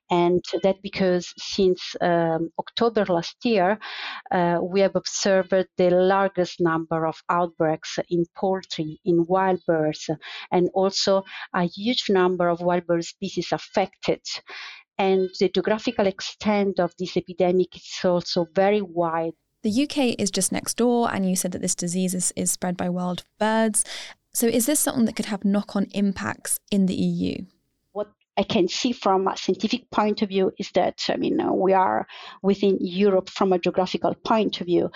And 0.10 0.44
that 0.64 0.82
because 0.82 1.34
since 1.38 1.96
um, 2.02 2.50
October 2.60 3.06
last 3.06 3.38
year, 3.44 3.80
uh, 4.32 4.60
we 4.62 4.82
have 4.82 4.96
observed 4.96 5.54
the 5.78 5.90
largest 5.90 6.60
number 6.60 7.06
of 7.06 7.22
outbreaks 7.30 8.00
in 8.10 8.26
poultry, 8.36 9.00
in 9.06 9.26
wild 9.28 9.62
birds, 9.66 10.10
and 10.52 10.70
also 10.74 11.24
a 11.54 11.64
huge 11.64 12.10
number 12.10 12.50
of 12.50 12.62
wild 12.62 12.86
bird 12.86 13.06
species 13.06 13.52
affected. 13.52 14.22
And 14.98 15.30
the 15.40 15.50
geographical 15.50 16.08
extent 16.08 16.80
of 16.80 16.94
this 16.98 17.18
epidemic 17.18 17.76
is 17.76 18.00
also 18.04 18.48
very 18.54 18.82
wide. 18.82 19.34
The 19.64 19.84
UK 19.84 20.20
is 20.20 20.30
just 20.30 20.52
next 20.52 20.78
door, 20.78 21.12
and 21.12 21.28
you 21.28 21.36
said 21.36 21.52
that 21.54 21.62
this 21.62 21.76
disease 21.76 22.14
is, 22.14 22.32
is 22.36 22.52
spread 22.52 22.78
by 22.78 22.88
wild 22.88 23.26
birds. 23.40 23.84
So, 24.34 24.48
is 24.48 24.68
this 24.68 24.80
something 24.80 25.06
that 25.06 25.16
could 25.16 25.26
have 25.26 25.44
knock 25.44 25.76
on 25.76 25.86
impacts 25.94 26.60
in 26.70 26.86
the 26.86 26.94
EU? 26.94 27.46
I 28.38 28.44
can 28.44 28.68
see 28.68 28.92
from 28.92 29.28
a 29.28 29.38
scientific 29.38 29.90
point 29.92 30.22
of 30.22 30.30
view 30.30 30.52
is 30.58 30.70
that, 30.72 31.02
I 31.10 31.16
mean, 31.16 31.40
uh, 31.40 31.54
we 31.54 31.74
are 31.74 32.08
within 32.42 32.78
Europe 32.82 33.30
from 33.30 33.54
a 33.54 33.60
geographical 33.60 34.14
point 34.14 34.60
of 34.60 34.68
view, 34.68 34.92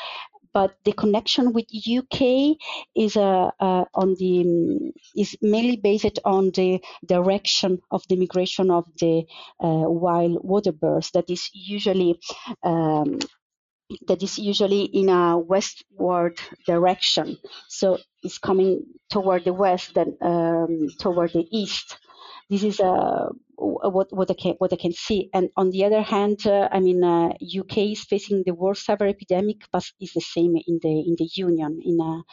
but 0.53 0.75
the 0.83 0.93
connection 0.93 1.53
with 1.53 1.65
UK 1.71 2.57
is 2.95 3.15
uh, 3.15 3.51
uh, 3.59 3.85
on 3.93 4.15
the 4.15 4.41
um, 4.41 4.91
is 5.15 5.37
mainly 5.41 5.77
based 5.77 6.19
on 6.25 6.51
the 6.51 6.81
direction 7.05 7.79
of 7.91 8.03
the 8.09 8.15
migration 8.15 8.71
of 8.71 8.85
the 8.99 9.25
uh, 9.63 9.85
wild 9.87 10.39
water 10.43 10.71
birds. 10.71 11.11
That 11.11 11.29
is 11.29 11.49
usually 11.53 12.19
um, 12.63 13.19
that 14.07 14.21
is 14.23 14.37
usually 14.37 14.83
in 14.83 15.09
a 15.09 15.37
westward 15.37 16.39
direction. 16.65 17.37
So 17.67 17.97
it's 18.23 18.37
coming 18.37 18.85
toward 19.09 19.45
the 19.45 19.53
west 19.53 19.97
and 19.97 20.15
um, 20.21 20.89
toward 20.99 21.33
the 21.33 21.47
east. 21.51 21.97
This 22.49 22.63
is 22.63 22.79
uh, 22.79 23.29
what 23.57 24.11
what 24.11 24.31
I 24.31 24.33
can 24.33 24.55
what 24.57 24.77
can 24.79 24.91
see. 24.91 25.29
And 25.33 25.49
on 25.55 25.69
the 25.69 25.85
other 25.85 26.01
hand, 26.01 26.47
uh, 26.47 26.67
I 26.71 26.79
mean, 26.79 27.03
uh, 27.03 27.33
UK 27.43 27.77
is 27.93 28.03
facing 28.03 28.43
the 28.43 28.55
worst 28.55 28.89
ever 28.89 29.05
epidemic, 29.07 29.57
but 29.71 29.83
it's 29.99 30.13
the 30.13 30.21
same 30.21 30.55
in 30.55 30.79
the 30.81 30.89
in 30.89 31.15
the 31.17 31.29
Union. 31.35 31.79
In 31.83 31.99
a, 32.01 32.23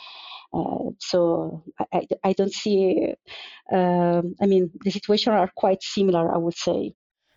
uh, 0.57 0.91
so 1.01 1.65
I, 1.93 2.07
I, 2.25 2.33
don't 2.33 2.53
see. 2.53 3.15
Um, 3.71 4.37
I 4.41 4.47
mean, 4.47 4.71
the 4.85 4.91
situation 4.91 5.35
are 5.35 5.51
quite 5.55 5.83
similar. 5.83 6.35
I 6.35 6.39
would 6.39 6.57
say. 6.57 6.95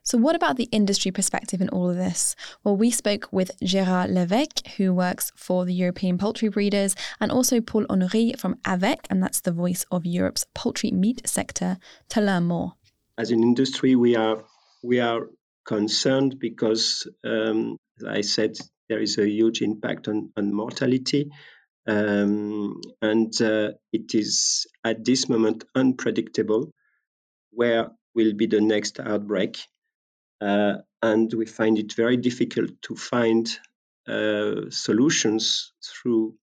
So, 0.09 0.17
what 0.17 0.35
about 0.35 0.57
the 0.57 0.67
industry 0.71 1.11
perspective 1.11 1.61
in 1.61 1.69
all 1.69 1.87
of 1.87 1.95
this? 1.95 2.35
Well, 2.63 2.75
we 2.75 2.89
spoke 2.89 3.27
with 3.31 3.51
Gérard 3.59 4.11
Levesque, 4.11 4.65
who 4.77 4.91
works 4.91 5.31
for 5.35 5.65
the 5.65 5.73
European 5.73 6.17
poultry 6.17 6.49
breeders, 6.49 6.95
and 7.19 7.31
also 7.31 7.61
Paul 7.61 7.85
Honnery 7.85 8.35
from 8.39 8.55
AVEC, 8.65 9.05
and 9.11 9.21
that's 9.21 9.41
the 9.41 9.51
voice 9.51 9.85
of 9.91 10.07
Europe's 10.07 10.47
poultry 10.55 10.89
meat 10.89 11.21
sector, 11.27 11.77
to 12.09 12.21
learn 12.21 12.45
more. 12.45 12.73
As 13.19 13.29
an 13.29 13.43
industry, 13.43 13.95
we 13.95 14.15
are 14.15 14.43
we 14.81 14.99
are 14.99 15.27
concerned 15.63 16.39
because, 16.39 17.07
um, 17.23 17.77
as 17.99 18.05
I 18.07 18.21
said, 18.21 18.57
there 18.87 18.99
is 18.99 19.19
a 19.19 19.29
huge 19.29 19.61
impact 19.61 20.07
on, 20.07 20.31
on 20.35 20.51
mortality. 20.51 21.29
Um, 21.85 22.81
and 22.99 23.31
uh, 23.39 23.73
it 23.93 24.15
is 24.15 24.65
at 24.83 25.05
this 25.05 25.29
moment 25.29 25.65
unpredictable 25.75 26.71
where 27.51 27.91
will 28.15 28.33
be 28.33 28.47
the 28.47 28.59
next 28.59 28.99
outbreak. 28.99 29.59
Uh, 30.41 30.77
and 31.01 31.33
we 31.33 31.45
find 31.45 31.77
it 31.77 31.93
very 31.93 32.17
difficult 32.17 32.69
to 32.81 32.95
find 32.95 33.59
uh, 34.07 34.69
solutions 34.69 35.73
through 35.83 36.35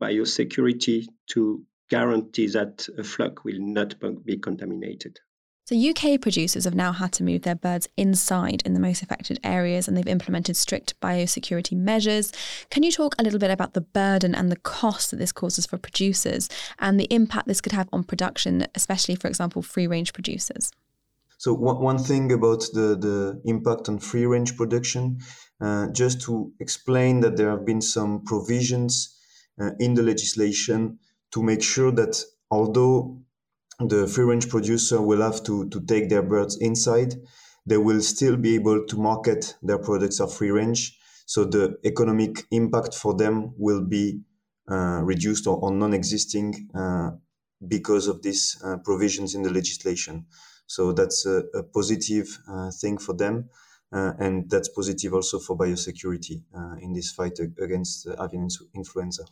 biosecurity 0.00 1.06
to 1.26 1.62
guarantee 1.90 2.46
that 2.46 2.88
a 2.96 3.04
flock 3.04 3.44
will 3.44 3.58
not 3.58 3.94
be 4.24 4.38
contaminated. 4.38 5.18
So, 5.66 5.76
UK 5.76 6.20
producers 6.20 6.64
have 6.64 6.74
now 6.74 6.90
had 6.90 7.12
to 7.12 7.22
move 7.22 7.42
their 7.42 7.54
birds 7.54 7.88
inside 7.96 8.60
in 8.64 8.74
the 8.74 8.80
most 8.80 9.02
affected 9.02 9.38
areas 9.44 9.86
and 9.86 9.96
they've 9.96 10.06
implemented 10.06 10.56
strict 10.56 10.98
biosecurity 11.00 11.76
measures. 11.76 12.32
Can 12.70 12.82
you 12.82 12.90
talk 12.90 13.14
a 13.18 13.22
little 13.22 13.38
bit 13.38 13.52
about 13.52 13.74
the 13.74 13.80
burden 13.80 14.34
and 14.34 14.50
the 14.50 14.56
cost 14.56 15.12
that 15.12 15.18
this 15.18 15.30
causes 15.30 15.66
for 15.66 15.78
producers 15.78 16.48
and 16.80 16.98
the 16.98 17.12
impact 17.14 17.46
this 17.46 17.60
could 17.60 17.70
have 17.70 17.88
on 17.92 18.02
production, 18.02 18.66
especially, 18.74 19.14
for 19.14 19.28
example, 19.28 19.62
free 19.62 19.86
range 19.86 20.12
producers? 20.12 20.72
So 21.40 21.54
one, 21.54 21.80
one 21.80 21.96
thing 21.96 22.32
about 22.32 22.66
the, 22.74 22.98
the 23.00 23.40
impact 23.46 23.88
on 23.88 23.98
free 23.98 24.26
range 24.26 24.58
production, 24.58 25.20
uh, 25.58 25.86
just 25.90 26.20
to 26.26 26.52
explain 26.60 27.20
that 27.20 27.38
there 27.38 27.48
have 27.48 27.64
been 27.64 27.80
some 27.80 28.24
provisions 28.24 29.18
uh, 29.58 29.70
in 29.78 29.94
the 29.94 30.02
legislation 30.02 30.98
to 31.32 31.42
make 31.42 31.62
sure 31.62 31.92
that 31.92 32.22
although 32.50 33.22
the 33.78 34.06
free 34.06 34.24
range 34.24 34.50
producer 34.50 35.00
will 35.00 35.22
have 35.22 35.42
to, 35.44 35.66
to 35.70 35.80
take 35.86 36.10
their 36.10 36.22
birds 36.22 36.58
inside, 36.60 37.14
they 37.64 37.78
will 37.78 38.02
still 38.02 38.36
be 38.36 38.54
able 38.56 38.84
to 38.84 38.98
market 38.98 39.54
their 39.62 39.78
products 39.78 40.20
of 40.20 40.34
free 40.34 40.50
range. 40.50 40.98
So 41.24 41.46
the 41.46 41.78
economic 41.86 42.44
impact 42.50 42.94
for 42.94 43.14
them 43.14 43.54
will 43.56 43.82
be 43.82 44.20
uh, 44.70 45.00
reduced 45.04 45.46
or, 45.46 45.56
or 45.56 45.70
non-existing 45.72 46.68
uh, 46.74 47.12
because 47.66 48.08
of 48.08 48.20
these 48.20 48.60
uh, 48.62 48.76
provisions 48.84 49.34
in 49.34 49.42
the 49.42 49.50
legislation. 49.50 50.26
So 50.70 50.92
that's 50.92 51.26
a, 51.26 51.42
a 51.52 51.64
positive 51.64 52.28
uh, 52.48 52.70
thing 52.70 52.96
for 52.96 53.12
them. 53.12 53.48
Uh, 53.92 54.12
and 54.20 54.48
that's 54.48 54.68
positive 54.68 55.12
also 55.12 55.40
for 55.40 55.58
biosecurity 55.58 56.44
uh, 56.56 56.76
in 56.80 56.92
this 56.92 57.10
fight 57.10 57.40
against 57.60 58.06
avian 58.06 58.48
influenza. 58.72 59.24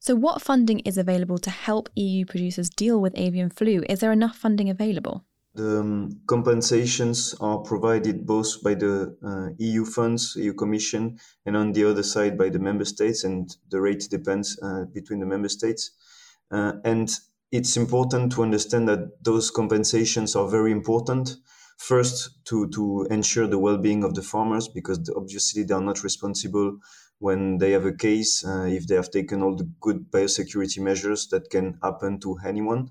So, 0.00 0.16
what 0.16 0.42
funding 0.42 0.80
is 0.80 0.98
available 0.98 1.38
to 1.38 1.50
help 1.50 1.88
EU 1.94 2.26
producers 2.26 2.70
deal 2.70 3.00
with 3.00 3.12
avian 3.16 3.50
flu? 3.50 3.84
Is 3.88 4.00
there 4.00 4.10
enough 4.10 4.36
funding 4.36 4.68
available? 4.68 5.24
The 5.54 5.78
um, 5.78 6.20
compensations 6.26 7.36
are 7.40 7.58
provided 7.58 8.26
both 8.26 8.60
by 8.64 8.74
the 8.74 9.16
uh, 9.22 9.54
EU 9.58 9.84
funds, 9.84 10.34
EU 10.34 10.54
Commission, 10.54 11.20
and 11.46 11.56
on 11.56 11.72
the 11.72 11.84
other 11.84 12.02
side 12.02 12.36
by 12.36 12.48
the 12.48 12.58
member 12.58 12.84
states, 12.84 13.22
and 13.22 13.48
the 13.70 13.80
rate 13.80 14.08
depends 14.10 14.58
uh, 14.60 14.86
between 14.92 15.20
the 15.20 15.26
member 15.26 15.48
states. 15.48 15.92
Uh, 16.50 16.72
and 16.84 17.08
it's 17.54 17.76
important 17.76 18.32
to 18.32 18.42
understand 18.42 18.88
that 18.88 19.22
those 19.22 19.48
compensations 19.48 20.34
are 20.34 20.48
very 20.48 20.72
important. 20.72 21.36
First, 21.78 22.44
to, 22.46 22.68
to 22.70 23.06
ensure 23.10 23.46
the 23.46 23.60
well 23.60 23.78
being 23.78 24.02
of 24.02 24.14
the 24.16 24.22
farmers, 24.22 24.66
because 24.66 25.08
obviously 25.14 25.62
they 25.62 25.74
are 25.74 25.80
not 25.80 26.02
responsible 26.02 26.78
when 27.20 27.58
they 27.58 27.70
have 27.70 27.84
a 27.84 27.92
case, 27.92 28.44
uh, 28.44 28.66
if 28.68 28.88
they 28.88 28.96
have 28.96 29.10
taken 29.12 29.40
all 29.40 29.54
the 29.54 29.70
good 29.80 30.10
biosecurity 30.10 30.80
measures 30.80 31.28
that 31.28 31.48
can 31.48 31.78
happen 31.80 32.18
to 32.20 32.36
anyone. 32.44 32.90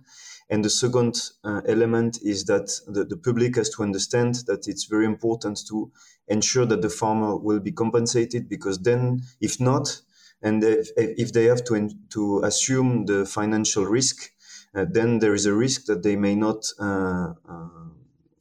And 0.50 0.64
the 0.64 0.70
second 0.70 1.32
uh, 1.44 1.62
element 1.68 2.20
is 2.24 2.46
that 2.46 2.68
the, 2.88 3.04
the 3.04 3.18
public 3.18 3.58
has 3.58 3.70
to 3.72 3.84
understand 3.84 4.36
that 4.48 4.70
it's 4.70 4.86
very 4.86 5.06
important 5.06 5.60
to 5.68 5.92
ensure 6.30 6.66
that 6.68 6.82
the 6.82 6.90
farmer 6.90 7.36
will 7.36 7.60
be 7.60 7.74
compensated 7.74 8.48
because 8.48 8.80
then, 8.80 9.24
if 9.42 9.60
not, 9.60 10.02
and 10.42 10.64
if, 10.64 10.90
if 10.98 11.32
they 11.34 11.46
have 11.46 11.64
to, 11.66 11.90
to 12.10 12.42
assume 12.44 13.06
the 13.06 13.26
financial 13.26 13.86
risk, 13.86 14.33
then 14.74 15.20
there 15.20 15.34
is 15.34 15.46
a 15.46 15.54
risk 15.54 15.86
that 15.86 16.04
they 16.04 16.16
may 16.16 16.36
not 16.36 16.66
uh, 16.80 17.34
uh, 17.48 17.70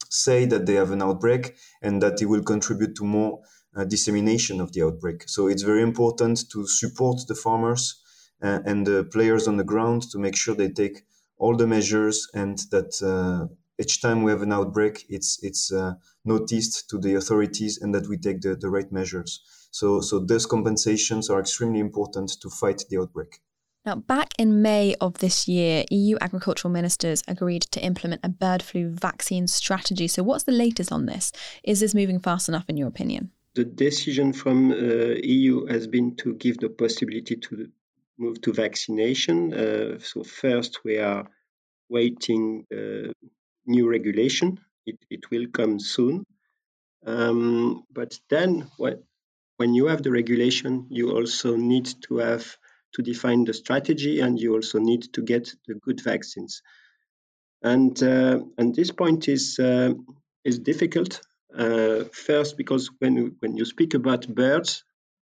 say 0.09 0.45
that 0.47 0.67
they 0.67 0.75
have 0.75 0.91
an 0.91 1.03
outbreak 1.03 1.57
and 1.83 2.03
that 2.03 2.21
it 2.21 2.27
will 2.27 2.43
contribute 2.43 2.95
to 2.97 3.05
more 3.05 3.43
uh, 3.75 3.85
dissemination 3.85 4.61
of 4.61 4.73
the 4.73 4.83
outbreak. 4.83 5.29
So 5.29 5.47
it's 5.47 5.63
very 5.63 5.83
important 5.83 6.51
to 6.51 6.67
support 6.67 7.21
the 7.29 7.35
farmers 7.35 8.03
uh, 8.43 8.61
and 8.65 8.87
the 8.87 9.05
players 9.05 9.49
on 9.49 9.57
the 9.57 9.65
ground 9.65 10.03
to 10.11 10.19
make 10.19 10.37
sure 10.37 10.55
they 10.55 10.69
take 10.71 11.05
all 11.39 11.57
the 11.57 11.67
measures 11.67 12.29
and 12.35 12.59
that 12.71 13.03
uh, 13.03 13.53
each 13.79 14.01
time 14.01 14.23
we 14.23 14.31
have 14.31 14.43
an 14.43 14.53
outbreak, 14.53 15.05
it's 15.09 15.43
it's 15.43 15.73
noticed 16.25 16.89
to 16.91 16.99
the 16.99 17.15
authorities 17.15 17.81
and 17.81 17.95
that 17.95 18.07
we 18.09 18.17
take 18.17 18.41
the, 18.43 18.55
the 18.55 18.69
right 18.69 18.93
measures. 18.93 19.41
So 19.71 20.01
so 20.01 20.19
those 20.19 20.47
compensations 20.47 21.31
are 21.31 21.41
extremely 21.41 21.81
important 21.81 22.41
to 22.41 22.51
fight 22.51 22.85
the 22.89 22.99
outbreak. 22.99 23.41
Now, 23.85 23.97
back 23.97 24.33
in 24.39 24.63
May 24.63 24.95
of 25.01 25.19
this 25.19 25.49
year, 25.49 25.85
EU 25.91 26.17
agricultural 26.21 26.71
ministers 26.71 27.25
agreed 27.27 27.63
to 27.63 27.85
implement 27.85 28.21
a 28.23 28.29
bird 28.29 28.63
flu 28.63 28.91
vaccine 28.91 29.49
strategy. 29.49 30.07
So, 30.07 30.23
what's 30.23 30.45
the 30.45 30.53
latest 30.53 30.93
on 30.93 31.07
this? 31.07 31.33
Is 31.65 31.81
this 31.81 31.93
moving 31.93 32.21
fast 32.21 32.49
enough, 32.49 32.65
in 32.69 32.77
your 32.77 32.87
opinion? 32.87 33.33
The 33.55 33.65
decision 33.65 34.33
from 34.33 34.71
uh, 34.71 35.17
EU 35.25 35.67
has 35.67 35.89
been 35.89 36.15
to 36.17 36.35
give 36.35 36.59
the 36.59 36.69
possibility 36.69 37.35
to 37.37 37.69
move 38.19 38.41
to 38.43 38.53
vaccination. 38.53 39.53
Uh, 39.53 39.99
so, 39.99 40.23
first, 40.23 40.85
we 40.85 40.99
are 40.99 41.29
waiting 41.89 42.65
uh, 42.73 43.11
new 43.67 43.91
regulation. 43.91 44.61
It, 44.87 44.99
it 45.11 45.29
will 45.33 45.49
come 45.53 45.81
soon. 45.81 46.25
Um, 47.05 47.83
but 47.93 48.17
then, 48.31 48.71
when 49.57 49.75
you 49.75 49.87
have 49.87 50.05
the 50.05 50.13
regulation, 50.13 50.87
you 50.89 51.11
also 51.11 51.57
need 51.57 51.89
to 52.03 52.19
have 52.19 52.57
to 52.95 53.03
define 53.03 53.45
the 53.45 53.55
strategy, 53.55 54.21
and 54.21 54.41
you 54.41 54.55
also 54.55 54.79
need 54.81 55.13
to 55.15 55.23
get 55.23 55.55
the 55.69 55.75
good 55.75 56.03
vaccines. 56.03 56.63
And 57.63 58.03
uh, 58.03 58.41
and 58.59 58.75
this 58.75 58.91
point 58.93 59.29
is 59.29 59.59
uh, 59.59 59.95
is 60.45 60.61
difficult. 60.61 61.21
Uh, 61.57 62.05
first, 62.13 62.57
because 62.59 62.91
when 63.01 63.37
when 63.41 63.57
you 63.57 63.65
speak 63.67 63.95
about 63.95 64.29
birds, 64.29 64.85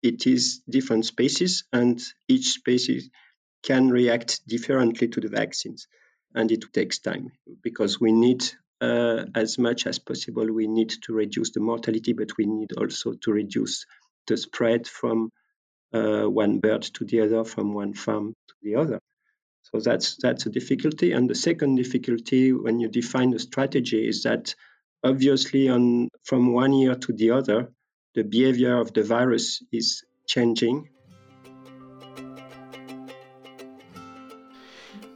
it 0.03 0.27
is 0.27 0.63
different 0.71 1.07
species, 1.07 1.65
and 1.73 2.03
each 2.29 2.49
species 2.55 3.11
can 3.65 3.91
react 3.91 4.47
differently 4.49 5.09
to 5.09 5.21
the 5.21 5.29
vaccines. 5.29 5.89
and 6.35 6.53
it 6.53 6.65
takes 6.73 7.01
time 7.01 7.33
because 7.63 8.01
we 8.01 8.13
need 8.13 8.45
uh, 8.83 9.25
as 9.35 9.59
much 9.59 9.87
as 9.87 9.99
possible 9.99 10.47
we 10.53 10.69
need 10.69 10.91
to 11.05 11.13
reduce 11.15 11.53
the 11.53 11.61
mortality 11.61 12.15
but 12.15 12.37
we 12.39 12.47
need 12.47 12.73
also 12.79 13.15
to 13.15 13.33
reduce 13.33 13.87
the 14.29 14.37
spread 14.37 14.87
from 14.89 15.31
uh, 15.95 16.29
one 16.29 16.59
bird 16.59 16.83
to 16.83 17.05
the 17.05 17.21
other 17.21 17.45
from 17.45 17.73
one 17.73 17.95
farm 17.95 18.35
to 18.49 18.55
the 18.63 18.75
other. 18.77 19.01
So 19.63 19.81
that's 19.81 20.17
that's 20.17 20.47
a 20.47 20.51
difficulty. 20.51 21.13
And 21.13 21.31
the 21.31 21.35
second 21.35 21.77
difficulty 21.77 22.53
when 22.53 22.81
you 22.81 22.89
define 22.89 23.33
a 23.33 23.39
strategy 23.39 24.07
is 24.07 24.23
that 24.25 24.55
obviously 25.03 25.69
on 25.69 26.09
from 26.25 26.53
one 26.53 26.73
year 26.73 26.95
to 26.95 27.13
the 27.13 27.31
other 27.31 27.71
the 28.15 28.23
behavior 28.23 28.79
of 28.79 28.93
the 28.93 29.03
virus 29.03 29.63
is 29.73 30.05
changing. 30.27 30.89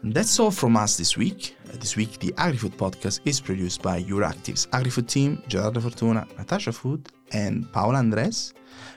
And 0.02 0.14
that's 0.14 0.38
all 0.40 0.50
from 0.50 0.76
us 0.76 0.96
this 0.96 1.16
week. 1.16 1.57
This 1.74 1.96
week, 1.96 2.18
the 2.18 2.32
AgriFood 2.32 2.76
podcast 2.76 3.20
is 3.24 3.40
produced 3.40 3.82
by 3.82 4.02
Euractiv's 4.02 4.66
AgriFood 4.68 5.06
team, 5.06 5.42
Gerardo 5.48 5.80
Fortuna, 5.80 6.26
Natasha 6.36 6.72
Foote, 6.72 7.08
and 7.32 7.70
Paola 7.72 7.98
Andres, 7.98 8.54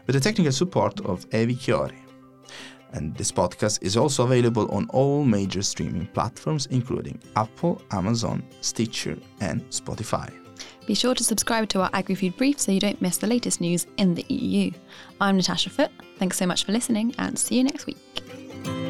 with 0.08 0.16
the 0.16 0.20
technical 0.20 0.52
support 0.52 1.00
of 1.02 1.30
Evi 1.30 1.56
Chiori. 1.56 1.98
And 2.94 3.16
this 3.16 3.32
podcast 3.32 3.80
is 3.82 3.96
also 3.96 4.24
available 4.24 4.70
on 4.72 4.90
all 4.90 5.24
major 5.24 5.62
streaming 5.62 6.08
platforms, 6.08 6.66
including 6.68 7.22
Apple, 7.36 7.82
Amazon, 7.92 8.44
Stitcher, 8.62 9.18
and 9.40 9.62
Spotify. 9.70 10.32
Be 10.86 10.96
sure 10.96 11.16
to 11.16 11.24
subscribe 11.24 11.70
to 11.70 11.82
our 11.82 11.90
AgriFood 11.92 12.38
Brief 12.38 12.60
so 12.60 12.72
you 12.72 12.80
don't 12.80 13.02
miss 13.02 13.18
the 13.18 13.28
latest 13.28 13.62
news 13.62 13.86
in 13.98 14.16
the 14.16 14.26
EU. 14.30 14.72
I'm 15.20 15.38
Natasha 15.38 15.70
Foote. 15.70 15.92
Thanks 16.18 16.38
so 16.38 16.46
much 16.46 16.66
for 16.66 16.72
listening 16.72 17.14
and 17.18 17.38
see 17.38 17.56
you 17.56 17.64
next 17.64 17.86
week. 17.86 18.81